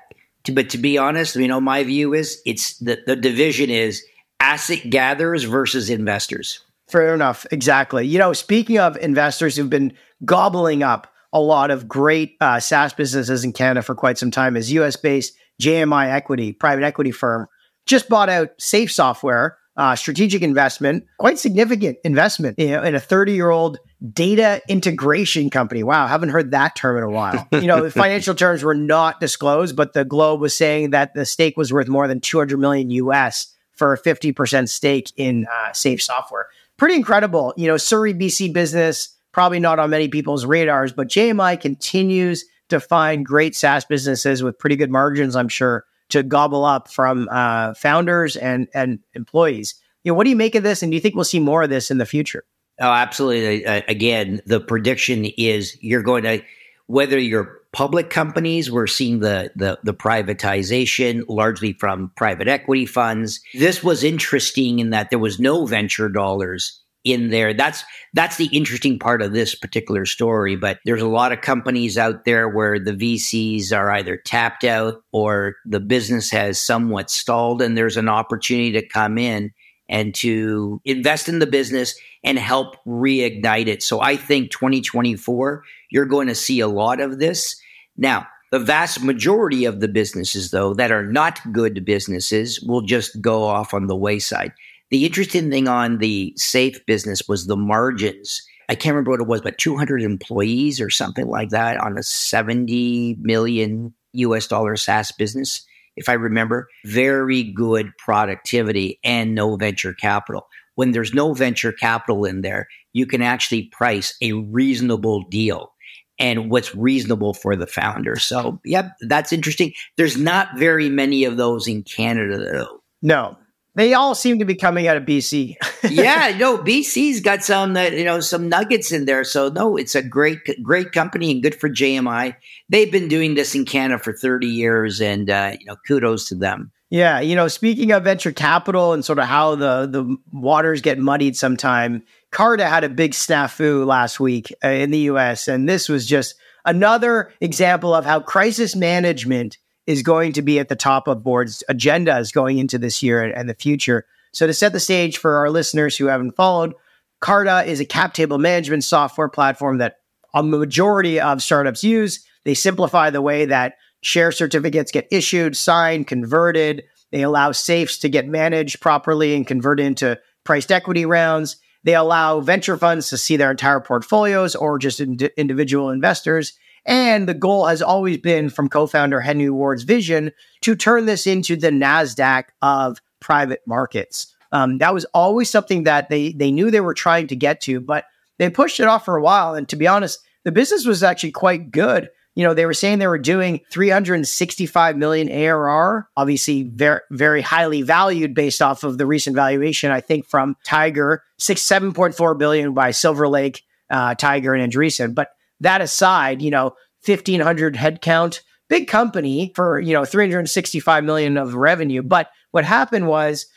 but 0.54 0.70
to 0.70 0.78
be 0.78 0.98
honest, 0.98 1.36
you 1.36 1.50
know 1.50 1.60
my 1.60 1.84
view 1.84 2.14
is 2.14 2.42
it's 2.46 2.78
the 2.78 3.00
the 3.06 3.18
division 3.18 3.70
is 3.70 4.02
asset 4.40 4.90
gatherers 4.90 5.44
versus 5.44 5.90
investors. 5.90 6.62
Fair 6.90 7.14
enough. 7.14 7.46
Exactly. 7.52 8.06
You 8.06 8.20
know, 8.20 8.34
speaking 8.34 8.80
of 8.80 8.98
investors 8.98 9.56
who've 9.56 9.70
been 9.70 9.94
gobbling 10.26 10.84
up 10.84 11.08
a 11.32 11.40
lot 11.40 11.70
of 11.70 11.88
great 11.88 12.36
uh, 12.42 12.60
SaaS 12.60 12.94
businesses 12.94 13.44
in 13.44 13.54
Canada 13.54 13.84
for 13.84 13.94
quite 13.94 14.18
some 14.18 14.32
time, 14.32 14.58
is 14.58 14.72
US 14.72 14.96
based 14.96 15.34
JMI 15.62 16.12
Equity, 16.12 16.54
private 16.54 16.84
equity 16.84 17.12
firm 17.12 17.48
just 17.90 18.08
bought 18.08 18.30
out 18.30 18.50
Safe 18.60 18.92
Software, 18.92 19.58
uh, 19.76 19.96
strategic 19.96 20.42
investment, 20.44 21.06
quite 21.18 21.40
significant 21.40 21.98
investment 22.04 22.60
you 22.60 22.70
know, 22.70 22.84
in 22.84 22.94
a 22.96 23.00
30 23.00 23.34
year 23.34 23.50
old 23.50 23.80
data 24.14 24.62
integration 24.70 25.50
company. 25.50 25.84
Wow, 25.84 26.06
haven't 26.06 26.30
heard 26.30 26.52
that 26.52 26.76
term 26.76 26.98
in 26.98 27.04
a 27.04 27.10
while. 27.10 27.48
you 27.52 27.62
know, 27.62 27.82
the 27.82 27.92
financial 27.92 28.36
terms 28.36 28.64
were 28.64 28.76
not 28.76 29.20
disclosed, 29.20 29.76
but 29.76 29.94
the 29.94 30.06
Globe 30.06 30.40
was 30.40 30.56
saying 30.56 30.92
that 30.92 31.14
the 31.16 31.26
stake 31.26 31.58
was 31.58 31.74
worth 31.74 31.88
more 31.88 32.08
than 32.08 32.22
200 32.22 32.58
million 32.58 32.90
US 32.92 33.54
for 33.76 33.94
a 33.94 34.00
50% 34.00 34.70
stake 34.70 35.12
in 35.18 35.48
uh, 35.52 35.74
Safe 35.74 36.02
Software. 36.02 36.48
Pretty 36.80 36.96
incredible. 36.96 37.54
You 37.58 37.68
know, 37.68 37.78
Surrey, 37.78 38.14
BC 38.14 38.54
business, 38.54 39.14
probably 39.34 39.60
not 39.60 39.80
on 39.80 39.90
many 39.90 40.08
people's 40.08 40.46
radars, 40.46 40.94
but 40.94 41.10
JMI 41.10 41.60
continues 41.60 42.46
to 42.70 42.80
find 42.80 43.26
great 43.26 43.54
SaaS 43.54 43.84
businesses 43.84 44.42
with 44.42 44.58
pretty 44.58 44.78
good 44.78 44.90
margins, 44.90 45.36
I'm 45.36 45.50
sure, 45.50 45.86
to 46.10 46.24
gobble 46.24 46.64
up 46.64 46.90
from 46.90 47.28
uh, 47.30 47.74
founders 47.74 48.38
and 48.38 48.70
and 48.74 49.00
employees. 49.14 49.76
You 50.04 50.12
know, 50.12 50.16
what 50.16 50.24
do 50.24 50.30
you 50.30 50.38
make 50.38 50.56
of 50.56 50.64
this, 50.64 50.82
and 50.82 50.92
do 50.92 50.96
you 50.96 51.02
think 51.02 51.16
we'll 51.16 51.26
see 51.26 51.42
more 51.42 51.64
of 51.64 51.70
this 51.70 51.92
in 51.92 51.98
the 51.98 52.06
future? 52.06 52.46
Oh, 52.80 52.90
absolutely. 52.90 53.66
Uh, 53.66 53.82
again, 53.90 54.42
the 54.46 54.62
prediction 54.62 55.26
is 55.38 55.78
you're 55.82 56.02
going 56.02 56.24
to 56.24 56.42
whether 56.88 57.20
you're 57.20 57.59
public 57.72 58.10
companies. 58.10 58.72
We're 58.72 58.88
seeing 58.88 59.20
the, 59.20 59.52
the, 59.56 59.80
the 59.84 59.94
privatization 59.94 61.24
largely 61.28 61.74
from 61.74 62.12
private 62.16 62.48
equity 62.48 62.86
funds. 62.86 63.40
This 63.54 63.84
was 63.84 64.04
interesting 64.04 64.80
in 64.80 64.90
that 64.90 65.10
there 65.10 65.20
was 65.20 65.40
no 65.40 65.66
venture 65.66 66.10
dollars 66.10 66.82
in 67.04 67.30
there. 67.30 67.54
That's 67.54 67.84
that's 68.14 68.38
the 68.38 68.48
interesting 68.48 69.00
part 69.00 69.22
of 69.22 69.34
this 69.34 69.56
particular 69.56 70.06
story. 70.06 70.56
But 70.56 70.80
there's 70.86 71.02
a 71.02 71.08
lot 71.08 71.32
of 71.32 71.42
companies 71.42 71.98
out 71.98 72.26
there 72.26 72.50
where 72.50 72.80
the 72.80 72.94
VCs 72.94 73.72
are 73.76 73.92
either 73.92 74.18
tapped 74.18 74.64
out 74.64 75.02
or 75.12 75.56
the 75.66 75.80
business 75.80 76.30
has 76.32 76.60
somewhat 76.60 77.10
stalled, 77.10 77.62
and 77.62 77.78
there's 77.78 77.98
an 77.98 78.10
opportunity 78.10 78.72
to 78.74 78.88
come 78.88 79.18
in 79.18 79.52
and 79.88 80.14
to 80.16 80.82
invest 80.86 81.28
in 81.28 81.40
the 81.40 81.48
business 81.48 81.96
and 82.24 82.38
help 82.38 82.76
reignite 82.86 83.68
it. 83.68 83.82
So 83.82 84.02
I 84.02 84.16
think 84.16 84.52
2024, 84.52 85.64
you're 85.90 86.06
going 86.06 86.28
to 86.28 86.36
see 86.36 86.60
a 86.60 86.68
lot 86.68 87.02
of 87.02 87.18
this. 87.18 87.59
Now, 88.00 88.28
the 88.52 88.60
vast 88.60 89.04
majority 89.04 89.66
of 89.66 89.82
the 89.82 89.90
businesses, 89.90 90.52
though, 90.52 90.74
that 90.74 90.90
are 90.90 91.06
not 91.06 91.40
good 91.52 91.84
businesses 91.84 92.62
will 92.62 92.82
just 92.82 93.22
go 93.22 93.44
off 93.44 93.74
on 93.74 93.88
the 93.88 93.96
wayside. 93.96 94.54
The 94.90 95.06
interesting 95.06 95.52
thing 95.52 95.68
on 95.68 95.98
the 95.98 96.34
safe 96.38 96.84
business 96.86 97.28
was 97.28 97.46
the 97.46 97.58
margins. 97.58 98.42
I 98.70 98.76
can't 98.76 98.94
remember 98.94 99.12
what 99.12 99.20
it 99.20 99.28
was, 99.28 99.42
but 99.42 99.58
200 99.58 100.02
employees 100.02 100.80
or 100.80 100.90
something 100.90 101.28
like 101.28 101.50
that 101.50 101.78
on 101.78 101.98
a 101.98 102.04
70 102.04 103.18
million 103.20 103.94
US 104.14 104.48
dollar 104.48 104.78
SaaS 104.78 105.12
business, 105.12 105.66
if 105.98 106.08
I 106.08 106.14
remember. 106.14 106.70
Very 106.86 107.44
good 107.44 107.92
productivity 107.98 108.98
and 109.04 109.36
no 109.36 109.58
venture 109.58 109.94
capital. 109.94 110.48
When 110.76 110.92
there's 110.92 111.14
no 111.14 111.34
venture 111.34 111.74
capital 111.74 112.24
in 112.24 112.42
there, 112.42 112.70
you 112.94 113.06
can 113.06 113.22
actually 113.22 113.64
price 113.64 114.16
a 114.22 114.32
reasonable 114.32 115.24
deal 115.24 115.74
and 116.20 116.52
what's 116.52 116.76
reasonable 116.76 117.34
for 117.34 117.56
the 117.56 117.68
founder. 117.68 118.18
So, 118.18 118.60
yep, 118.66 118.92
that's 119.02 119.32
interesting. 119.32 119.74
There's 119.96 120.18
not 120.18 120.58
very 120.58 120.90
many 120.90 121.24
of 121.24 121.38
those 121.38 121.68
in 121.68 121.84
Canada, 121.84 122.38
though. 122.38 122.82
No, 123.02 123.38
they 123.76 123.94
all 123.94 124.14
seem 124.14 124.40
to 124.40 124.46
be 124.46 124.56
coming 124.56 124.88
out 124.88 124.98
of 124.98 125.04
BC. 125.04 125.56
yeah, 125.90 126.36
no, 126.38 126.58
BC's 126.58 127.22
got 127.22 127.44
some, 127.44 127.74
that 127.74 127.94
you 127.94 128.04
know, 128.04 128.20
some 128.20 128.50
nuggets 128.50 128.92
in 128.92 129.06
there. 129.06 129.24
So 129.24 129.50
no, 129.50 129.78
it's 129.78 129.96
a 129.96 130.04
great, 130.04 130.40
great 130.62 130.92
company 130.92 131.32
and 131.32 131.42
good 131.42 131.56
for 131.56 131.70
JMI. 131.70 132.36
They've 132.68 132.92
been 132.92 133.08
doing 133.08 133.36
this 133.36 133.56
in 133.56 133.66
Canada 133.66 134.04
for 134.04 134.12
30 134.14 134.48
years, 134.48 135.00
and 135.00 135.30
uh, 135.30 135.56
you 135.58 135.66
know, 135.66 135.78
kudos 135.88 136.28
to 136.28 136.36
them. 136.36 136.72
Yeah, 136.90 137.20
you 137.20 137.36
know, 137.36 137.48
speaking 137.48 137.92
of 137.92 138.04
venture 138.04 138.32
capital 138.32 138.94
and 138.94 139.06
sort 139.06 139.20
of 139.20 139.26
how 139.26 139.56
the 139.56 139.86
the 139.86 140.18
waters 140.34 140.82
get 140.82 140.98
muddied 140.98 141.38
sometime, 141.38 142.04
Carta 142.32 142.66
had 142.66 142.84
a 142.84 142.90
big 142.90 143.12
snafu 143.12 143.86
last 143.86 144.20
week 144.20 144.54
uh, 144.64 144.70
in 144.70 144.92
the 144.92 145.00
U.S., 145.00 145.48
and 145.48 145.68
this 145.68 145.90
was 145.90 146.06
just 146.06 146.36
another 146.66 147.32
example 147.42 147.94
of 147.94 148.06
how 148.06 148.20
crisis 148.20 148.76
management 148.76 149.58
is 149.88 150.04
going 150.04 150.34
to 150.34 150.44
be 150.44 150.60
at 150.60 150.70
the 150.70 150.76
top 150.76 151.08
of 151.08 151.24
boards' 151.24 151.64
agendas 151.70 152.32
going 152.32 152.60
into 152.60 152.78
this 152.78 153.02
year 153.02 153.24
and, 153.24 153.34
and 153.34 153.50
the 153.50 153.56
future. 153.56 154.06
So, 154.32 154.46
to 154.46 154.54
set 154.54 154.74
the 154.74 154.80
stage 154.80 155.18
for 155.18 155.38
our 155.38 155.50
listeners 155.50 155.98
who 155.98 156.06
haven't 156.06 156.36
followed, 156.36 156.74
Carta 157.20 157.64
is 157.64 157.80
a 157.80 157.86
cap 157.86 158.14
table 158.14 158.38
management 158.38 158.84
software 158.84 159.30
platform 159.30 159.80
that 159.80 159.98
a 160.34 160.44
majority 160.44 161.20
of 161.20 161.42
startups 161.42 161.84
use. 161.84 162.24
They 162.46 162.54
simplify 162.54 163.10
the 163.10 163.22
way 163.22 163.46
that 163.46 163.78
share 164.02 164.32
certificates 164.32 164.92
get 164.92 165.08
issued, 165.12 165.58
signed, 165.58 166.08
converted. 166.08 166.84
They 167.12 167.24
allow 167.24 167.52
safes 167.52 167.98
to 168.00 168.10
get 168.10 168.28
managed 168.28 168.80
properly 168.80 169.36
and 169.36 169.48
converted 169.48 169.86
into 169.86 170.20
priced 170.44 170.72
equity 170.72 171.06
rounds. 171.06 171.58
They 171.84 171.96
allow 171.96 172.42
venture 172.42 172.78
funds 172.78 173.10
to 173.10 173.18
see 173.18 173.38
their 173.38 173.52
entire 173.52 173.80
portfolios 173.80 174.56
or 174.56 174.78
just 174.78 175.00
ind- 175.00 175.30
individual 175.38 175.90
investors. 175.90 176.54
And 176.86 177.28
the 177.28 177.34
goal 177.34 177.66
has 177.68 177.82
always 177.82 178.18
been 178.18 178.50
from 178.50 178.70
co 178.70 178.88
founder 178.88 179.22
Henry 179.22 179.50
Ward's 179.50 179.84
vision 179.84 180.32
to 180.62 180.76
turn 180.76 181.06
this 181.06 181.28
into 181.28 181.56
the 181.56 181.70
NASDAQ 181.70 182.46
of 182.62 183.00
private 183.20 183.62
markets. 183.66 184.36
Um, 184.52 184.80
that 184.80 184.94
was 184.94 185.06
always 185.14 185.50
something 185.50 185.84
that 185.84 186.10
they, 186.10 186.32
they 186.32 186.52
knew 186.52 186.72
they 186.72 186.82
were 186.82 186.94
trying 186.94 187.28
to 187.28 187.36
get 187.36 187.62
to, 187.62 187.80
but 187.80 188.06
they 188.40 188.50
pushed 188.50 188.80
it 188.80 188.88
off 188.88 189.06
for 189.06 189.16
a 189.16 189.22
while. 189.22 189.54
And 189.54 189.68
to 189.70 189.76
be 189.76 189.88
honest, 189.88 190.20
the 190.44 190.52
business 190.52 190.86
was 190.86 191.04
actually 191.04 191.32
quite 191.32 191.72
good. 191.72 192.10
You 192.40 192.46
know, 192.46 192.54
they 192.54 192.66
were 192.66 192.74
saying 192.74 193.00
they 193.00 193.08
were 193.08 193.18
doing 193.18 193.60
365 193.70 194.96
million 194.96 195.30
ARR, 195.30 196.08
obviously 196.16 196.64
very, 196.64 197.02
very 197.12 197.42
highly 197.42 197.82
valued 197.82 198.34
based 198.34 198.62
off 198.62 198.86
of 198.86 198.98
the 198.98 199.06
recent 199.06 199.36
valuation, 199.36 199.92
I 199.92 200.00
think 200.00 200.26
from 200.26 200.56
Tiger, 200.64 201.22
six, 201.38 201.62
7.4 201.64 202.38
billion 202.38 202.74
by 202.74 202.92
Silver 202.92 203.28
Lake, 203.28 203.64
uh, 203.90 204.16
Tiger 204.16 204.54
and 204.54 204.72
Andreessen. 204.72 205.14
But 205.14 205.32
that 205.60 205.82
aside, 205.82 206.42
you 206.42 206.50
know, 206.50 206.76
1500 207.06 207.76
headcount, 207.76 208.40
big 208.70 208.88
company 208.88 209.52
for, 209.54 209.78
you 209.78 209.92
know, 209.92 210.06
365 210.06 211.04
million 211.04 211.36
of 211.36 211.56
revenue. 211.56 212.02
But 212.02 212.30
what 212.52 212.64
happened 212.64 213.10
was 213.10 213.48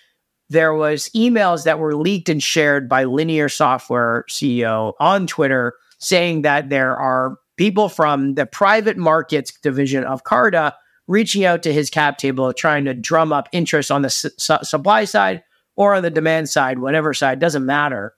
there 0.50 0.74
was 0.74 1.08
emails 1.14 1.66
that 1.66 1.78
were 1.78 1.94
leaked 1.94 2.28
and 2.28 2.42
shared 2.42 2.88
by 2.88 3.04
Linear 3.04 3.48
Software 3.48 4.24
CEO 4.28 4.94
on 4.98 5.28
Twitter 5.28 5.74
saying 6.00 6.42
that 6.42 6.68
there 6.68 6.96
are 6.96 7.36
people 7.62 7.88
from 7.88 8.34
the 8.34 8.44
private 8.44 8.96
markets 8.96 9.52
division 9.62 10.02
of 10.02 10.24
Carta 10.24 10.74
reaching 11.06 11.44
out 11.44 11.62
to 11.62 11.72
his 11.72 11.90
cap 11.90 12.18
table 12.18 12.52
trying 12.52 12.84
to 12.86 12.92
drum 12.92 13.32
up 13.32 13.48
interest 13.52 13.88
on 13.88 14.02
the 14.02 14.10
su- 14.10 14.58
supply 14.64 15.04
side 15.04 15.44
or 15.76 15.94
on 15.94 16.02
the 16.02 16.10
demand 16.10 16.48
side, 16.48 16.80
whatever 16.80 17.14
side, 17.14 17.38
doesn't 17.38 17.64
matter, 17.64 18.16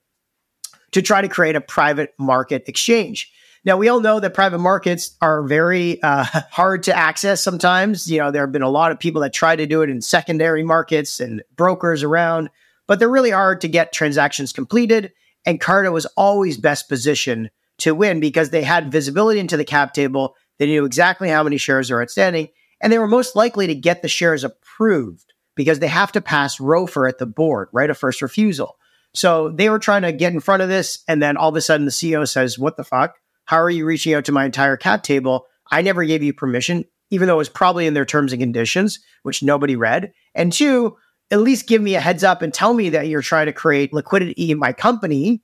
to 0.93 1.03
try 1.03 1.21
to 1.21 1.29
create 1.29 1.57
a 1.57 1.61
private 1.61 2.15
market 2.19 2.67
exchange. 2.69 3.31
Now, 3.67 3.77
we 3.77 3.87
all 3.87 4.01
know 4.01 4.19
that 4.19 4.33
private 4.33 4.61
markets 4.61 5.15
are 5.21 5.43
very 5.43 6.03
uh, 6.03 6.25
hard 6.51 6.83
to 6.85 6.97
access 6.97 7.45
sometimes. 7.45 8.11
You 8.11 8.21
know, 8.21 8.31
there 8.31 8.45
have 8.45 8.53
been 8.53 8.63
a 8.63 8.71
lot 8.71 8.93
of 8.93 8.99
people 8.99 9.21
that 9.21 9.35
try 9.35 9.57
to 9.57 9.67
do 9.67 9.83
it 9.83 9.91
in 9.91 10.01
secondary 10.01 10.65
markets 10.65 11.21
and 11.21 11.43
brokers 11.55 12.03
around, 12.03 12.49
but 12.87 12.99
they're 12.99 13.11
really 13.11 13.31
hard 13.31 13.61
to 13.61 13.69
get 13.69 13.93
transactions 13.93 14.55
completed. 14.55 15.13
And 15.45 15.61
Carta 15.61 15.93
was 15.93 16.07
always 16.17 16.57
best 16.57 16.89
positioned 16.89 17.51
to 17.79 17.95
win 17.95 18.21
because 18.21 18.51
they 18.51 18.63
had 18.63 18.93
visibility 18.93 19.41
into 19.41 19.57
the 19.57 19.65
cap 19.65 19.95
table. 19.95 20.35
They 20.59 20.67
knew 20.67 20.85
exactly 20.85 21.29
how 21.29 21.43
many 21.43 21.57
shares 21.57 21.91
are 21.91 22.01
outstanding, 22.01 22.49
and 22.81 22.93
they 22.93 22.99
were 22.99 23.09
most 23.09 23.35
likely 23.37 23.67
to 23.67 23.75
get 23.75 24.03
the 24.03 24.09
shares 24.09 24.45
approved 24.45 25.33
because 25.57 25.79
they 25.79 25.89
have 25.89 26.13
to 26.13 26.21
pass 26.21 26.59
ROFR 26.59 27.09
at 27.09 27.19
the 27.19 27.27
board, 27.27 27.69
right 27.73 27.91
A 27.91 27.95
first 27.95 28.23
refusal. 28.23 28.77
So 29.15 29.51
they 29.51 29.71
were 29.71 29.79
trying 29.79 30.03
to 30.03 30.13
get 30.13 30.33
in 30.33 30.41
front 30.41 30.63
of 30.63 30.69
this, 30.69 31.03
and 31.07 31.23
then 31.23 31.37
all 31.37 31.49
of 31.49 31.57
a 31.57 31.61
sudden 31.61 31.87
the 31.87 31.93
CEO 31.93 32.29
says, 32.29 32.59
What 32.59 32.77
the 32.77 32.85
fuck? 32.85 33.15
How 33.45 33.59
are 33.59 33.71
you 33.71 33.85
reaching 33.85 34.15
out 34.15 34.25
to 34.27 34.33
my 34.33 34.45
entire 34.45 34.77
cap 34.77 35.03
table? 35.03 35.47
I 35.71 35.83
never 35.83 36.05
gave 36.05 36.23
you 36.23 36.33
permission, 36.33 36.85
even 37.11 37.29
though 37.29 37.35
it 37.35 37.39
was 37.39 37.49
probably 37.49 37.87
in 37.87 37.95
their 37.95 38.05
terms 38.05 38.33
and 38.33 38.41
conditions, 38.41 38.99
which 39.23 39.43
nobody 39.43 39.77
read. 39.77 40.13
And 40.35 40.53
two, 40.53 40.97
at 41.31 41.41
least 41.41 41.69
give 41.69 41.81
me 41.81 41.95
a 41.95 42.01
heads 42.01 42.25
up 42.25 42.43
and 42.43 42.53
tell 42.53 42.75
me 42.75 42.91
that 42.91 43.09
you're 43.09 43.23
trying 43.23 43.47
to 43.47 43.53
create 43.53 43.93
liquidity 43.93 44.51
in 44.51 44.59
my 44.59 44.73
company 44.73 45.43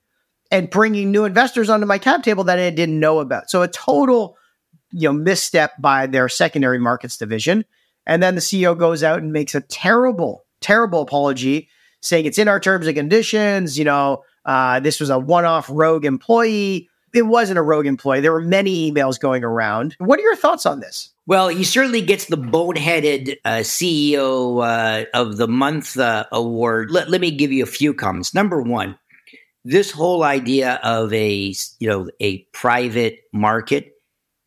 and 0.50 0.70
bringing 0.70 1.10
new 1.10 1.24
investors 1.24 1.70
onto 1.70 1.86
my 1.86 1.98
cap 1.98 2.22
table 2.22 2.44
that 2.44 2.58
I 2.58 2.70
didn't 2.70 2.98
know 2.98 3.20
about. 3.20 3.50
So 3.50 3.62
a 3.62 3.68
total, 3.68 4.36
you 4.90 5.08
know, 5.08 5.12
misstep 5.12 5.72
by 5.78 6.06
their 6.06 6.28
secondary 6.28 6.78
markets 6.78 7.16
division. 7.16 7.64
And 8.06 8.22
then 8.22 8.34
the 8.34 8.40
CEO 8.40 8.76
goes 8.76 9.02
out 9.02 9.20
and 9.20 9.32
makes 9.32 9.54
a 9.54 9.60
terrible, 9.60 10.44
terrible 10.60 11.02
apology 11.02 11.68
saying 12.00 12.24
it's 12.24 12.38
in 12.38 12.48
our 12.48 12.58
terms 12.58 12.86
and 12.86 12.96
conditions. 12.96 13.78
You 13.78 13.84
know, 13.84 14.24
uh, 14.44 14.80
this 14.80 15.00
was 15.00 15.10
a 15.10 15.18
one-off 15.18 15.68
rogue 15.70 16.04
employee 16.04 16.90
it 17.12 17.22
wasn't 17.22 17.58
a 17.58 17.62
rogue 17.62 17.86
employee. 17.86 18.20
There 18.20 18.32
were 18.32 18.40
many 18.40 18.90
emails 18.90 19.18
going 19.18 19.44
around. 19.44 19.96
What 19.98 20.18
are 20.18 20.22
your 20.22 20.36
thoughts 20.36 20.66
on 20.66 20.80
this? 20.80 21.10
Well, 21.26 21.48
he 21.48 21.64
certainly 21.64 22.02
gets 22.02 22.26
the 22.26 22.36
boneheaded 22.36 23.36
uh, 23.44 23.58
CEO 23.58 24.64
uh, 24.64 25.06
of 25.14 25.36
the 25.36 25.48
month 25.48 25.98
uh, 25.98 26.26
award. 26.32 26.90
Let, 26.90 27.08
let 27.08 27.20
me 27.20 27.30
give 27.30 27.52
you 27.52 27.62
a 27.62 27.66
few 27.66 27.94
comments. 27.94 28.34
Number 28.34 28.60
one, 28.60 28.98
this 29.64 29.90
whole 29.90 30.22
idea 30.22 30.80
of 30.82 31.12
a 31.12 31.54
you 31.78 31.88
know 31.88 32.08
a 32.20 32.38
private 32.52 33.20
market. 33.32 33.92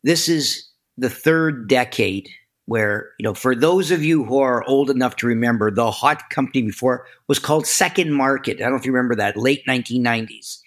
This 0.03 0.27
is 0.27 0.67
the 0.97 1.09
third 1.09 1.67
decade 1.67 2.29
where 2.65 3.11
you 3.19 3.23
know 3.23 3.33
for 3.33 3.55
those 3.55 3.91
of 3.91 4.03
you 4.03 4.23
who 4.23 4.39
are 4.39 4.63
old 4.67 4.89
enough 4.89 5.15
to 5.17 5.27
remember, 5.27 5.71
the 5.71 5.91
hot 5.91 6.29
company 6.29 6.63
before 6.63 7.05
was 7.27 7.39
called 7.39 7.67
Second 7.67 8.13
Market. 8.13 8.57
I 8.57 8.63
don't 8.63 8.71
know 8.71 8.77
if 8.77 8.85
you 8.85 8.91
remember 8.91 9.15
that 9.15 9.37
late 9.37 9.63
1990s 9.67 10.59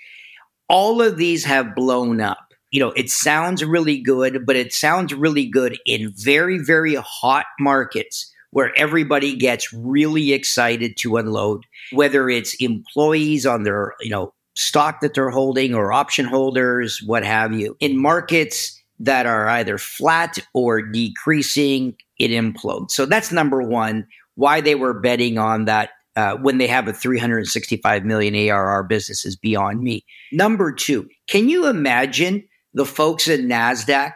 all 0.68 1.00
of 1.02 1.16
these 1.16 1.44
have 1.44 1.74
blown 1.74 2.20
up. 2.20 2.54
You 2.70 2.80
know, 2.80 2.92
it 2.92 3.10
sounds 3.10 3.64
really 3.64 3.98
good, 3.98 4.44
but 4.44 4.56
it 4.56 4.72
sounds 4.72 5.14
really 5.14 5.46
good 5.46 5.78
in 5.86 6.12
very, 6.14 6.58
very 6.58 6.94
hot 6.96 7.46
markets 7.60 8.32
where 8.50 8.76
everybody 8.76 9.36
gets 9.36 9.72
really 9.72 10.32
excited 10.32 10.96
to 10.98 11.16
unload, 11.16 11.64
whether 11.92 12.28
it's 12.28 12.54
employees 12.54 13.46
on 13.46 13.62
their, 13.62 13.94
you 14.00 14.10
know, 14.10 14.32
stock 14.56 15.00
that 15.00 15.14
they're 15.14 15.30
holding 15.30 15.74
or 15.74 15.92
option 15.92 16.24
holders, 16.24 17.02
what 17.04 17.24
have 17.24 17.52
you. 17.52 17.76
In 17.80 17.96
markets 17.96 18.82
that 18.98 19.26
are 19.26 19.48
either 19.48 19.78
flat 19.78 20.38
or 20.54 20.82
decreasing, 20.82 21.94
it 22.18 22.30
implodes. 22.30 22.92
So 22.92 23.06
that's 23.06 23.30
number 23.30 23.62
one, 23.62 24.06
why 24.34 24.60
they 24.60 24.74
were 24.74 24.98
betting 24.98 25.38
on 25.38 25.66
that 25.66 25.90
uh, 26.16 26.36
when 26.36 26.58
they 26.58 26.66
have 26.66 26.88
a 26.88 26.92
365 26.92 28.04
million 28.04 28.34
ARR 28.34 28.82
business 28.84 29.26
is 29.26 29.36
beyond 29.36 29.82
me. 29.82 30.04
Number 30.32 30.72
two, 30.72 31.08
can 31.26 31.48
you 31.48 31.68
imagine 31.68 32.42
the 32.72 32.86
folks 32.86 33.28
at 33.28 33.40
NASDAQ 33.40 34.12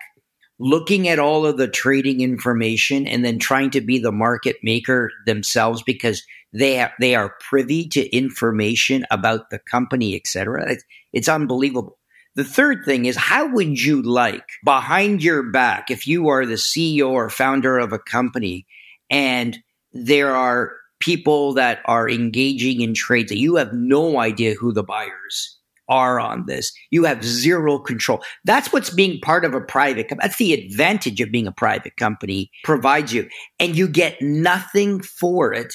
looking 0.60 1.08
at 1.08 1.18
all 1.18 1.46
of 1.46 1.56
the 1.56 1.66
trading 1.66 2.20
information 2.20 3.06
and 3.06 3.24
then 3.24 3.38
trying 3.38 3.70
to 3.70 3.80
be 3.80 3.98
the 3.98 4.12
market 4.12 4.56
maker 4.62 5.10
themselves 5.24 5.82
because 5.82 6.22
they 6.52 6.86
they 7.00 7.14
are 7.14 7.34
privy 7.40 7.88
to 7.88 8.14
information 8.14 9.06
about 9.10 9.48
the 9.50 9.58
company, 9.58 10.14
etc. 10.14 10.70
It's, 10.70 10.84
it's 11.12 11.28
unbelievable. 11.28 11.98
The 12.36 12.44
third 12.44 12.84
thing 12.84 13.06
is 13.06 13.16
how 13.16 13.48
would 13.48 13.80
you 13.80 14.02
like 14.02 14.46
behind 14.64 15.22
your 15.24 15.42
back 15.50 15.90
if 15.90 16.06
you 16.06 16.28
are 16.28 16.44
the 16.44 16.54
CEO 16.54 17.10
or 17.10 17.30
founder 17.30 17.78
of 17.78 17.92
a 17.92 17.98
company 17.98 18.66
and 19.08 19.58
there 19.92 20.34
are 20.36 20.72
people 21.00 21.54
that 21.54 21.80
are 21.86 22.08
engaging 22.08 22.82
in 22.82 22.94
trades 22.94 23.30
that 23.30 23.38
you 23.38 23.56
have 23.56 23.72
no 23.72 24.20
idea 24.20 24.54
who 24.54 24.72
the 24.72 24.84
buyers 24.84 25.58
are 25.90 26.18
on 26.18 26.46
this. 26.46 26.72
You 26.90 27.04
have 27.04 27.22
zero 27.22 27.78
control. 27.78 28.22
That's 28.44 28.72
what's 28.72 28.88
being 28.88 29.20
part 29.20 29.44
of 29.44 29.52
a 29.52 29.60
private 29.60 30.08
company. 30.08 30.26
That's 30.26 30.38
the 30.38 30.54
advantage 30.54 31.20
of 31.20 31.32
being 31.32 31.46
a 31.46 31.52
private 31.52 31.96
company 31.96 32.50
provides 32.64 33.12
you. 33.12 33.28
And 33.58 33.76
you 33.76 33.88
get 33.88 34.22
nothing 34.22 35.02
for 35.02 35.52
it. 35.52 35.74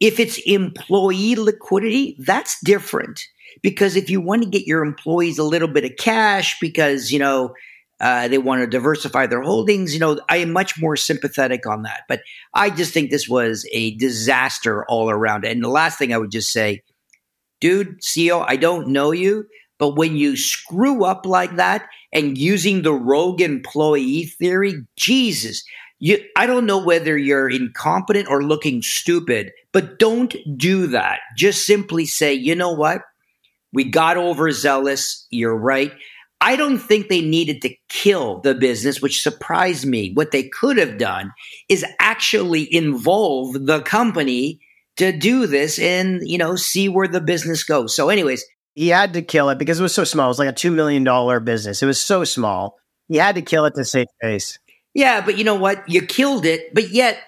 If 0.00 0.20
it's 0.20 0.38
employee 0.38 1.36
liquidity, 1.36 2.16
that's 2.18 2.58
different. 2.62 3.22
Because 3.62 3.96
if 3.96 4.10
you 4.10 4.20
want 4.20 4.42
to 4.42 4.50
get 4.50 4.66
your 4.66 4.84
employees 4.84 5.38
a 5.38 5.44
little 5.44 5.68
bit 5.68 5.84
of 5.84 5.92
cash 5.96 6.58
because, 6.60 7.10
you 7.12 7.20
know, 7.20 7.54
uh, 8.00 8.26
they 8.26 8.38
want 8.38 8.60
to 8.60 8.66
diversify 8.66 9.26
their 9.26 9.40
holdings. 9.40 9.94
You 9.94 10.00
know, 10.00 10.20
I 10.28 10.38
am 10.38 10.52
much 10.52 10.80
more 10.80 10.96
sympathetic 10.96 11.64
on 11.66 11.82
that. 11.82 12.02
But 12.08 12.22
I 12.52 12.70
just 12.70 12.92
think 12.92 13.10
this 13.10 13.28
was 13.28 13.66
a 13.72 13.94
disaster 13.96 14.84
all 14.86 15.08
around. 15.08 15.44
And 15.44 15.62
the 15.62 15.68
last 15.68 15.98
thing 15.98 16.12
I 16.12 16.18
would 16.18 16.32
just 16.32 16.52
say, 16.52 16.82
dude, 17.60 18.00
CEO, 18.00 18.44
I 18.46 18.56
don't 18.56 18.88
know 18.88 19.10
you, 19.10 19.46
but 19.78 19.96
when 19.96 20.16
you 20.16 20.36
screw 20.36 21.04
up 21.04 21.26
like 21.26 21.56
that 21.56 21.86
and 22.12 22.38
using 22.38 22.82
the 22.82 22.92
rogue 22.92 23.40
employee 23.40 24.24
theory, 24.24 24.84
Jesus, 24.96 25.64
you, 25.98 26.18
I 26.36 26.46
don't 26.46 26.66
know 26.66 26.82
whether 26.82 27.16
you're 27.16 27.50
incompetent 27.50 28.28
or 28.28 28.42
looking 28.42 28.82
stupid, 28.82 29.52
but 29.72 29.98
don't 29.98 30.34
do 30.56 30.86
that. 30.88 31.20
Just 31.36 31.66
simply 31.66 32.06
say, 32.06 32.34
you 32.34 32.54
know 32.54 32.72
what? 32.72 33.02
We 33.72 33.84
got 33.84 34.16
overzealous. 34.16 35.26
You're 35.30 35.56
right. 35.56 35.92
I 36.40 36.56
don't 36.56 36.78
think 36.78 37.08
they 37.08 37.22
needed 37.22 37.62
to 37.62 37.74
kill 37.88 38.40
the 38.40 38.54
business, 38.54 39.00
which 39.00 39.22
surprised 39.22 39.86
me. 39.86 40.12
What 40.12 40.30
they 40.30 40.42
could 40.48 40.76
have 40.76 40.98
done 40.98 41.32
is 41.68 41.84
actually 41.98 42.72
involve 42.72 43.64
the 43.66 43.80
company 43.80 44.60
to 44.96 45.12
do 45.12 45.46
this 45.46 45.78
and, 45.78 46.20
you 46.26 46.38
know, 46.38 46.56
see 46.56 46.88
where 46.88 47.08
the 47.08 47.20
business 47.20 47.64
goes. 47.64 47.94
So, 47.94 48.08
anyways, 48.08 48.44
he 48.74 48.88
had 48.88 49.12
to 49.14 49.22
kill 49.22 49.50
it 49.50 49.58
because 49.58 49.78
it 49.78 49.82
was 49.82 49.94
so 49.94 50.04
small. 50.04 50.26
It 50.26 50.28
was 50.28 50.38
like 50.38 50.48
a 50.48 50.52
$2 50.52 50.72
million 50.72 51.44
business. 51.44 51.82
It 51.82 51.86
was 51.86 52.00
so 52.00 52.24
small. 52.24 52.78
He 53.08 53.16
had 53.16 53.34
to 53.34 53.42
kill 53.42 53.64
it 53.66 53.74
to 53.74 53.84
save 53.84 54.06
face. 54.20 54.58
Yeah, 54.94 55.20
but 55.24 55.36
you 55.36 55.44
know 55.44 55.56
what? 55.56 55.88
You 55.88 56.02
killed 56.02 56.46
it, 56.46 56.72
but 56.72 56.90
yet 56.90 57.18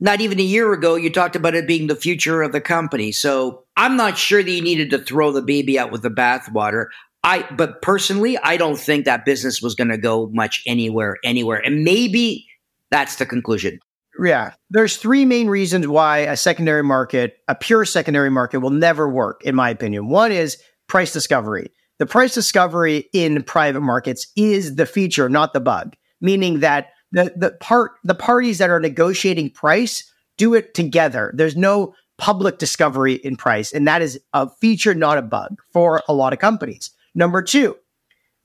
not 0.00 0.20
even 0.20 0.38
a 0.38 0.44
year 0.44 0.72
ago, 0.72 0.94
you 0.94 1.10
talked 1.10 1.36
about 1.36 1.54
it 1.54 1.66
being 1.66 1.86
the 1.86 1.96
future 1.96 2.42
of 2.42 2.52
the 2.52 2.60
company. 2.60 3.12
So 3.12 3.64
I'm 3.76 3.96
not 3.96 4.16
sure 4.16 4.42
that 4.42 4.50
you 4.50 4.62
needed 4.62 4.90
to 4.90 4.98
throw 4.98 5.32
the 5.32 5.42
baby 5.42 5.78
out 5.78 5.90
with 5.90 6.02
the 6.02 6.10
bathwater. 6.10 6.86
I, 7.24 7.44
but 7.56 7.82
personally, 7.82 8.38
I 8.38 8.56
don't 8.56 8.78
think 8.78 9.04
that 9.04 9.24
business 9.24 9.60
was 9.60 9.74
going 9.74 9.88
to 9.88 9.98
go 9.98 10.30
much 10.32 10.62
anywhere, 10.66 11.16
anywhere. 11.24 11.58
And 11.58 11.82
maybe 11.82 12.46
that's 12.90 13.16
the 13.16 13.26
conclusion. 13.26 13.80
Yeah. 14.18 14.54
There's 14.70 14.96
three 14.96 15.24
main 15.24 15.48
reasons 15.48 15.86
why 15.86 16.18
a 16.18 16.36
secondary 16.36 16.82
market, 16.82 17.38
a 17.46 17.54
pure 17.54 17.84
secondary 17.84 18.30
market 18.30 18.58
will 18.60 18.70
never 18.70 19.08
work, 19.08 19.44
in 19.44 19.54
my 19.54 19.70
opinion. 19.70 20.08
One 20.08 20.32
is 20.32 20.60
price 20.88 21.12
discovery. 21.12 21.70
The 21.98 22.06
price 22.06 22.34
discovery 22.34 23.08
in 23.12 23.42
private 23.42 23.80
markets 23.80 24.26
is 24.36 24.76
the 24.76 24.86
feature, 24.86 25.28
not 25.28 25.52
the 25.52 25.60
bug, 25.60 25.94
meaning 26.20 26.60
that 26.60 26.88
the, 27.12 27.32
the 27.36 27.52
part, 27.60 27.92
the 28.04 28.14
parties 28.14 28.58
that 28.58 28.70
are 28.70 28.80
negotiating 28.80 29.50
price 29.50 30.10
do 30.36 30.54
it 30.54 30.74
together. 30.74 31.32
There's 31.34 31.56
no 31.56 31.94
public 32.16 32.58
discovery 32.58 33.14
in 33.14 33.36
price. 33.36 33.72
And 33.72 33.86
that 33.86 34.02
is 34.02 34.20
a 34.32 34.48
feature, 34.48 34.94
not 34.94 35.18
a 35.18 35.22
bug 35.22 35.60
for 35.72 36.02
a 36.08 36.12
lot 36.12 36.32
of 36.32 36.38
companies. 36.38 36.90
Number 37.14 37.42
two, 37.42 37.76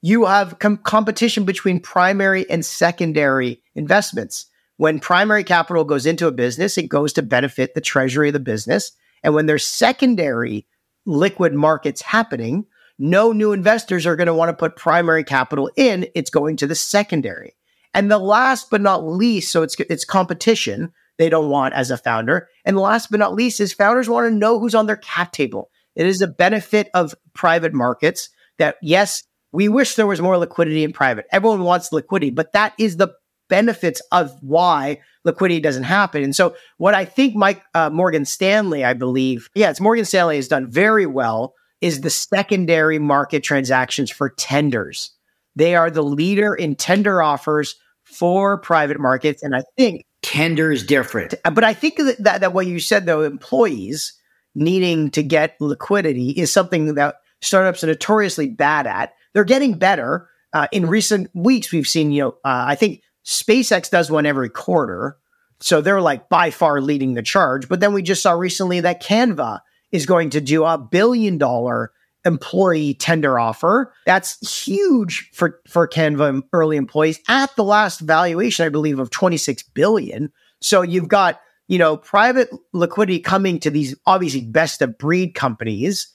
you 0.02 0.26
have 0.26 0.60
com- 0.60 0.78
competition 0.78 1.46
between 1.46 1.80
primary 1.80 2.50
and 2.50 2.66
secondary 2.66 3.62
investments. 3.76 4.46
When 4.78 5.00
primary 5.00 5.44
capital 5.44 5.84
goes 5.84 6.06
into 6.06 6.28
a 6.28 6.32
business, 6.32 6.78
it 6.78 6.90
goes 6.90 7.14
to 7.14 7.22
benefit 7.22 7.74
the 7.74 7.82
treasury 7.82 8.30
of 8.30 8.34
the 8.34 8.40
business. 8.40 8.92
And 9.24 9.34
when 9.34 9.46
there's 9.46 9.66
secondary 9.66 10.68
liquid 11.06 11.54
markets 11.54 12.02
happening, 12.02 12.66
no 12.98 13.32
new 13.32 13.54
investors 13.54 14.06
are 14.06 14.16
going 14.16 14.28
to 14.28 14.34
want 14.34 14.50
to 14.50 14.54
put 14.54 14.76
primary 14.76 15.24
capital 15.24 15.70
in. 15.76 16.08
It's 16.16 16.30
going 16.30 16.58
to 16.58 16.68
the 16.68 16.76
secondary. 16.76 17.56
And 17.94 18.10
the 18.10 18.18
last 18.18 18.70
but 18.70 18.82
not 18.82 19.06
least, 19.06 19.52
so 19.52 19.62
it's 19.62 19.76
it's 19.80 20.06
competition 20.06 20.92
they 21.18 21.30
don't 21.30 21.50
want 21.50 21.76
as 21.76 21.92
a 21.92 21.98
founder. 21.98 22.50
And 22.66 22.78
last 22.78 23.12
but 23.12 23.20
not 23.20 23.36
least 23.36 23.60
is 23.60 23.74
founders 23.74 24.10
want 24.10 24.28
to 24.28 24.36
know 24.36 24.60
who's 24.60 24.76
on 24.76 24.88
their 24.88 24.98
cap 24.98 25.32
table. 25.32 25.70
It 25.96 26.08
is 26.08 26.22
a 26.22 26.28
benefit 26.28 26.90
of 26.94 27.14
private 27.34 27.74
markets 27.74 28.30
that 28.58 28.78
yes, 28.82 29.24
we 29.52 29.70
wish 29.70 29.96
there 29.96 30.08
was 30.08 30.22
more 30.22 30.38
liquidity 30.38 30.84
in 30.84 30.92
private. 30.92 31.26
Everyone 31.32 31.62
wants 31.62 31.92
liquidity, 31.92 32.32
but 32.32 32.54
that 32.54 32.74
is 32.80 32.98
the 32.98 33.10
benefits 33.50 34.02
of 34.12 34.36
why 34.42 35.00
liquidity 35.24 35.60
doesn't 35.60 35.84
happen. 35.84 36.24
And 36.24 36.36
so, 36.36 36.56
what 36.78 36.94
I 36.94 37.06
think 37.06 37.36
Mike 37.36 37.62
uh, 37.74 37.90
Morgan 37.90 38.26
Stanley, 38.26 38.84
I 38.84 38.94
believe, 38.94 39.50
yeah, 39.56 39.70
it's 39.70 39.82
Morgan 39.82 40.06
Stanley 40.06 40.38
has 40.38 40.48
done 40.48 40.70
very 40.70 41.06
well 41.06 41.54
is 41.82 42.02
the 42.02 42.10
secondary 42.10 43.00
market 43.00 43.44
transactions 43.44 44.10
for 44.10 44.30
tenders. 44.30 45.12
They 45.56 45.76
are 45.76 45.92
the 45.92 46.02
leader 46.02 46.56
in 46.56 46.76
tender 46.76 47.22
offers 47.22 47.76
for 48.04 48.58
private 48.58 49.00
markets, 49.00 49.44
and 49.44 49.56
I 49.56 49.64
think 49.78 50.06
tender 50.22 50.72
is 50.72 50.86
different. 50.86 51.36
But 51.44 51.64
I 51.64 51.74
think 51.74 51.98
that, 51.98 52.24
that, 52.24 52.42
that 52.42 52.54
what 52.54 52.68
you 52.68 52.80
said 52.80 53.06
though, 53.06 53.22
employees 53.22 54.14
needing 54.56 55.10
to 55.12 55.24
get 55.24 55.60
liquidity 55.60 56.30
is 56.30 56.52
something 56.52 56.96
that 56.96 57.16
startups 57.42 57.84
are 57.84 57.88
notoriously 57.88 58.50
bad 58.50 58.88
at. 58.88 59.14
They're 59.34 59.44
getting 59.44 59.78
better. 59.78 60.30
Uh, 60.54 60.68
in 60.72 60.86
recent 60.86 61.30
weeks, 61.34 61.72
we've 61.72 61.88
seen, 61.88 62.12
you 62.12 62.22
know, 62.22 62.30
uh, 62.46 62.66
I 62.68 62.76
think 62.76 63.02
SpaceX 63.26 63.90
does 63.90 64.12
one 64.12 64.26
every 64.26 64.50
quarter. 64.50 65.18
So 65.60 65.82
they're 65.82 66.02
like 66.02 66.30
by 66.30 66.52
far 66.52 66.82
leading 66.82 67.14
the 67.14 67.22
charge. 67.22 67.70
But 67.70 67.80
then 67.80 67.94
we 67.94 68.02
just 68.02 68.22
saw 68.22 68.34
recently 68.34 68.82
that 68.82 69.02
Canva 69.02 69.60
is 69.92 70.06
going 70.06 70.32
to 70.32 70.42
do 70.42 70.66
a 70.66 70.78
billion 70.78 71.38
dollar 71.38 71.92
employee 72.26 72.94
tender 72.94 73.40
offer. 73.40 73.94
That's 74.06 74.66
huge 74.66 75.30
for, 75.34 75.62
for 75.68 75.88
Canva 75.88 76.42
early 76.54 76.78
employees 76.78 77.20
at 77.28 77.56
the 77.56 77.64
last 77.64 78.00
valuation, 78.00 78.66
I 78.66 78.70
believe, 78.70 79.00
of 79.00 79.10
26 79.10 79.64
billion. 79.64 80.32
So 80.62 80.82
you've 80.82 81.10
got, 81.10 81.40
you 81.68 81.78
know, 81.78 81.98
private 81.98 82.50
liquidity 82.72 83.20
coming 83.20 83.60
to 83.60 83.70
these 83.70 83.96
obviously 84.06 84.42
best 84.42 84.82
of 84.82 84.98
breed 84.98 85.34
companies 85.34 86.08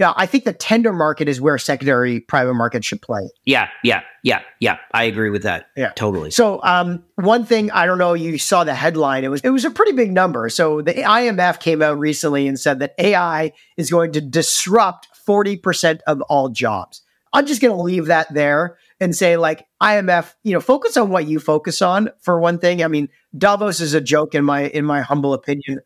yeah, 0.00 0.14
I 0.16 0.24
think 0.24 0.44
the 0.44 0.54
tender 0.54 0.94
market 0.94 1.28
is 1.28 1.42
where 1.42 1.58
secondary 1.58 2.20
private 2.20 2.54
market 2.54 2.86
should 2.86 3.02
play. 3.02 3.28
Yeah, 3.44 3.68
yeah, 3.84 4.00
yeah, 4.22 4.40
yeah. 4.58 4.78
I 4.92 5.04
agree 5.04 5.28
with 5.28 5.42
that. 5.42 5.66
Yeah, 5.76 5.90
totally. 5.90 6.30
So, 6.30 6.58
um, 6.62 7.04
one 7.16 7.44
thing 7.44 7.70
I 7.70 7.84
don't 7.84 7.98
know, 7.98 8.14
you 8.14 8.38
saw 8.38 8.64
the 8.64 8.74
headline. 8.74 9.24
It 9.24 9.28
was 9.28 9.42
it 9.42 9.50
was 9.50 9.66
a 9.66 9.70
pretty 9.70 9.92
big 9.92 10.10
number. 10.10 10.48
So 10.48 10.80
the 10.80 10.94
IMF 10.94 11.60
came 11.60 11.82
out 11.82 11.98
recently 11.98 12.48
and 12.48 12.58
said 12.58 12.78
that 12.78 12.94
AI 12.96 13.52
is 13.76 13.90
going 13.90 14.12
to 14.12 14.22
disrupt 14.22 15.06
forty 15.12 15.58
percent 15.58 16.00
of 16.06 16.22
all 16.22 16.48
jobs. 16.48 17.02
I'm 17.34 17.44
just 17.44 17.60
going 17.60 17.76
to 17.76 17.82
leave 17.82 18.06
that 18.06 18.32
there 18.32 18.78
and 19.00 19.14
say, 19.14 19.36
like 19.36 19.66
IMF, 19.82 20.32
you 20.44 20.54
know, 20.54 20.60
focus 20.60 20.96
on 20.96 21.10
what 21.10 21.26
you 21.26 21.38
focus 21.38 21.82
on. 21.82 22.08
For 22.22 22.40
one 22.40 22.58
thing, 22.58 22.82
I 22.82 22.88
mean, 22.88 23.10
Davos 23.36 23.80
is 23.80 23.92
a 23.92 24.00
joke 24.00 24.34
in 24.34 24.46
my 24.46 24.62
in 24.62 24.86
my 24.86 25.02
humble 25.02 25.34
opinion 25.34 25.80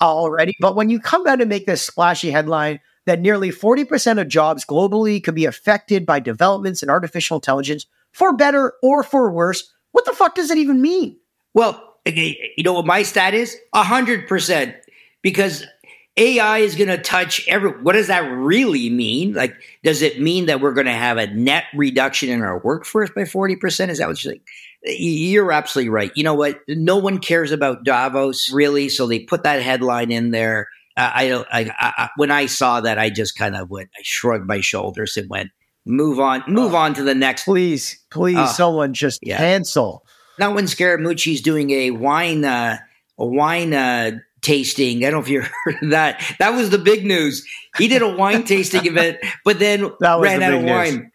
already. 0.00 0.54
But 0.60 0.76
when 0.76 0.88
you 0.88 1.00
come 1.00 1.26
out 1.26 1.40
and 1.40 1.48
make 1.48 1.66
this 1.66 1.82
splashy 1.82 2.30
headline 2.30 2.78
that 3.06 3.20
nearly 3.20 3.50
40% 3.50 4.20
of 4.20 4.28
jobs 4.28 4.64
globally 4.64 5.22
could 5.22 5.34
be 5.34 5.46
affected 5.46 6.04
by 6.04 6.20
developments 6.20 6.82
in 6.82 6.90
artificial 6.90 7.38
intelligence 7.38 7.86
for 8.12 8.32
better 8.32 8.74
or 8.82 9.02
for 9.02 9.30
worse. 9.30 9.72
What 9.92 10.04
the 10.04 10.12
fuck 10.12 10.34
does 10.34 10.50
it 10.50 10.58
even 10.58 10.82
mean? 10.82 11.16
Well, 11.54 11.98
you 12.04 12.62
know 12.62 12.74
what 12.74 12.86
my 12.86 13.02
stat 13.02 13.34
is? 13.34 13.56
100%. 13.74 14.74
Because 15.22 15.64
AI 16.18 16.58
is 16.58 16.76
going 16.76 16.88
to 16.88 16.98
touch 16.98 17.46
every. 17.48 17.70
What 17.70 17.92
does 17.92 18.06
that 18.06 18.20
really 18.20 18.90
mean? 18.90 19.34
Like, 19.34 19.54
does 19.82 20.02
it 20.02 20.20
mean 20.20 20.46
that 20.46 20.60
we're 20.60 20.72
going 20.72 20.86
to 20.86 20.92
have 20.92 21.18
a 21.18 21.26
net 21.26 21.64
reduction 21.74 22.30
in 22.30 22.42
our 22.42 22.58
workforce 22.58 23.10
by 23.10 23.22
40%? 23.22 23.88
Is 23.88 23.98
that 23.98 24.08
what 24.08 24.24
you're 24.24 24.32
saying? 24.32 24.40
You're 24.82 25.52
absolutely 25.52 25.90
right. 25.90 26.12
You 26.14 26.24
know 26.24 26.34
what? 26.34 26.60
No 26.68 26.96
one 26.96 27.18
cares 27.18 27.52
about 27.52 27.84
Davos, 27.84 28.50
really. 28.50 28.88
So 28.88 29.06
they 29.06 29.20
put 29.20 29.42
that 29.42 29.60
headline 29.60 30.10
in 30.10 30.30
there. 30.30 30.68
I, 30.96 31.44
I, 31.50 31.70
I, 31.78 32.08
when 32.16 32.30
I 32.30 32.46
saw 32.46 32.80
that, 32.80 32.98
I 32.98 33.10
just 33.10 33.36
kind 33.36 33.54
of 33.54 33.70
went, 33.70 33.90
I 33.98 34.00
shrugged 34.02 34.46
my 34.46 34.60
shoulders 34.60 35.16
and 35.16 35.28
went, 35.28 35.50
move 35.84 36.18
on, 36.18 36.42
move 36.48 36.74
oh, 36.74 36.78
on 36.78 36.94
to 36.94 37.02
the 37.02 37.14
next. 37.14 37.44
Please, 37.44 38.00
please, 38.10 38.36
uh, 38.36 38.46
someone 38.46 38.94
just 38.94 39.20
yeah. 39.22 39.38
cancel. 39.38 40.04
Not 40.38 40.54
when 40.54 40.64
Scaramucci's 40.64 41.40
doing 41.40 41.70
a 41.70 41.90
wine, 41.90 42.44
uh, 42.44 42.78
a 43.18 43.26
wine 43.26 43.72
uh, 43.72 44.12
tasting. 44.42 44.98
I 44.98 45.10
don't 45.10 45.20
know 45.20 45.20
if 45.20 45.28
you 45.28 45.42
heard 45.64 45.82
of 45.82 45.90
that. 45.90 46.22
That 46.38 46.50
was 46.50 46.70
the 46.70 46.78
big 46.78 47.04
news. 47.04 47.46
He 47.76 47.88
did 47.88 48.02
a 48.02 48.16
wine 48.16 48.44
tasting 48.44 48.86
event, 48.86 49.18
but 49.44 49.58
then 49.58 49.90
ran 50.00 50.42
out 50.42 50.54
of 50.54 50.62
news. 50.62 50.70
wine. 50.70 51.12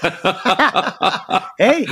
hey, 1.58 1.86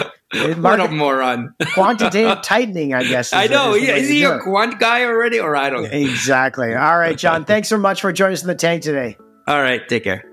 what 0.54 0.80
a 0.80 0.88
moron! 0.90 1.54
quantitative 1.74 2.42
tightening, 2.42 2.94
I 2.94 3.04
guess. 3.04 3.32
I 3.32 3.46
know. 3.46 3.74
Is, 3.74 3.88
is 3.88 4.08
he 4.08 4.24
a 4.24 4.38
quant 4.38 4.78
guy 4.78 5.04
already, 5.04 5.40
or 5.40 5.56
I 5.56 5.68
don't 5.68 5.82
know? 5.82 5.90
Exactly. 5.90 6.74
All 6.74 6.98
right, 6.98 7.18
John. 7.18 7.44
Thanks 7.46 7.68
so 7.68 7.76
much 7.76 8.00
for 8.00 8.12
joining 8.12 8.34
us 8.34 8.42
in 8.42 8.48
the 8.48 8.54
tank 8.54 8.82
today. 8.82 9.16
All 9.46 9.60
right. 9.60 9.86
Take 9.88 10.04
care. 10.04 10.24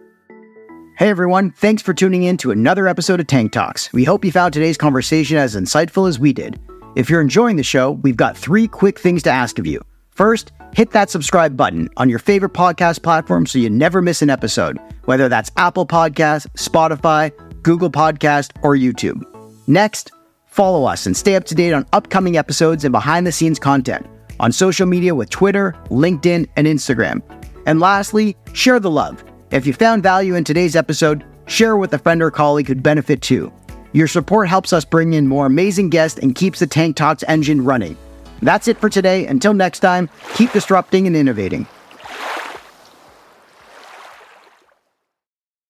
Hey 0.97 1.09
everyone, 1.09 1.51
thanks 1.51 1.81
for 1.81 1.93
tuning 1.93 2.23
in 2.23 2.37
to 2.37 2.51
another 2.51 2.87
episode 2.87 3.19
of 3.19 3.27
Tank 3.27 3.51
Talks. 3.51 3.91
We 3.91 4.05
hope 4.05 4.23
you 4.23 4.31
found 4.31 4.53
today's 4.53 4.77
conversation 4.77 5.35
as 5.35 5.53
insightful 5.53 6.07
as 6.07 6.19
we 6.19 6.31
did. 6.31 6.57
If 6.95 7.09
you're 7.09 7.19
enjoying 7.19 7.57
the 7.57 7.63
show, 7.63 7.91
we've 7.91 8.15
got 8.15 8.37
three 8.37 8.69
quick 8.69 8.97
things 8.97 9.21
to 9.23 9.29
ask 9.29 9.59
of 9.59 9.67
you. 9.67 9.81
First, 10.11 10.53
hit 10.73 10.91
that 10.91 11.09
subscribe 11.09 11.57
button 11.57 11.89
on 11.97 12.09
your 12.09 12.19
favorite 12.19 12.53
podcast 12.53 13.03
platform 13.03 13.45
so 13.45 13.59
you 13.59 13.69
never 13.69 14.01
miss 14.01 14.21
an 14.21 14.29
episode, 14.29 14.79
whether 15.03 15.27
that's 15.27 15.51
Apple 15.57 15.85
Podcasts, 15.85 16.47
Spotify, 16.55 17.33
Google 17.65 17.89
Podcast, 17.89 18.51
or 18.61 18.75
YouTube. 18.75 19.25
Next, 19.67 20.11
follow 20.45 20.85
us 20.85 21.07
and 21.07 21.17
stay 21.17 21.35
up 21.35 21.45
to 21.45 21.55
date 21.55 21.73
on 21.73 21.87
upcoming 21.93 22.37
episodes 22.37 22.85
and 22.85 22.91
behind 22.91 23.25
the 23.25 23.31
scenes 23.31 23.57
content 23.57 24.05
on 24.39 24.51
social 24.51 24.85
media 24.85 25.15
with 25.15 25.31
Twitter, 25.31 25.75
LinkedIn, 25.89 26.47
and 26.57 26.67
Instagram. 26.67 27.23
And 27.65 27.79
lastly, 27.79 28.37
share 28.53 28.79
the 28.79 28.91
love. 28.91 29.23
If 29.49 29.65
you 29.65 29.73
found 29.73 30.03
value 30.03 30.35
in 30.35 30.43
today's 30.43 30.75
episode, 30.75 31.25
share 31.47 31.75
with 31.75 31.91
a 31.93 31.97
friend 31.97 32.21
or 32.21 32.29
colleague 32.29 32.67
who'd 32.67 32.83
benefit 32.83 33.23
too. 33.23 33.51
Your 33.93 34.07
support 34.07 34.47
helps 34.47 34.71
us 34.71 34.85
bring 34.85 35.13
in 35.13 35.27
more 35.27 35.47
amazing 35.47 35.89
guests 35.89 36.19
and 36.19 36.35
keeps 36.35 36.59
the 36.59 36.67
Tank 36.67 36.95
Talks 36.95 37.23
engine 37.27 37.63
running. 37.63 37.97
That's 38.43 38.67
it 38.67 38.77
for 38.77 38.91
today. 38.91 39.25
Until 39.25 39.55
next 39.55 39.79
time, 39.79 40.07
keep 40.35 40.51
disrupting 40.51 41.07
and 41.07 41.15
innovating. 41.15 41.65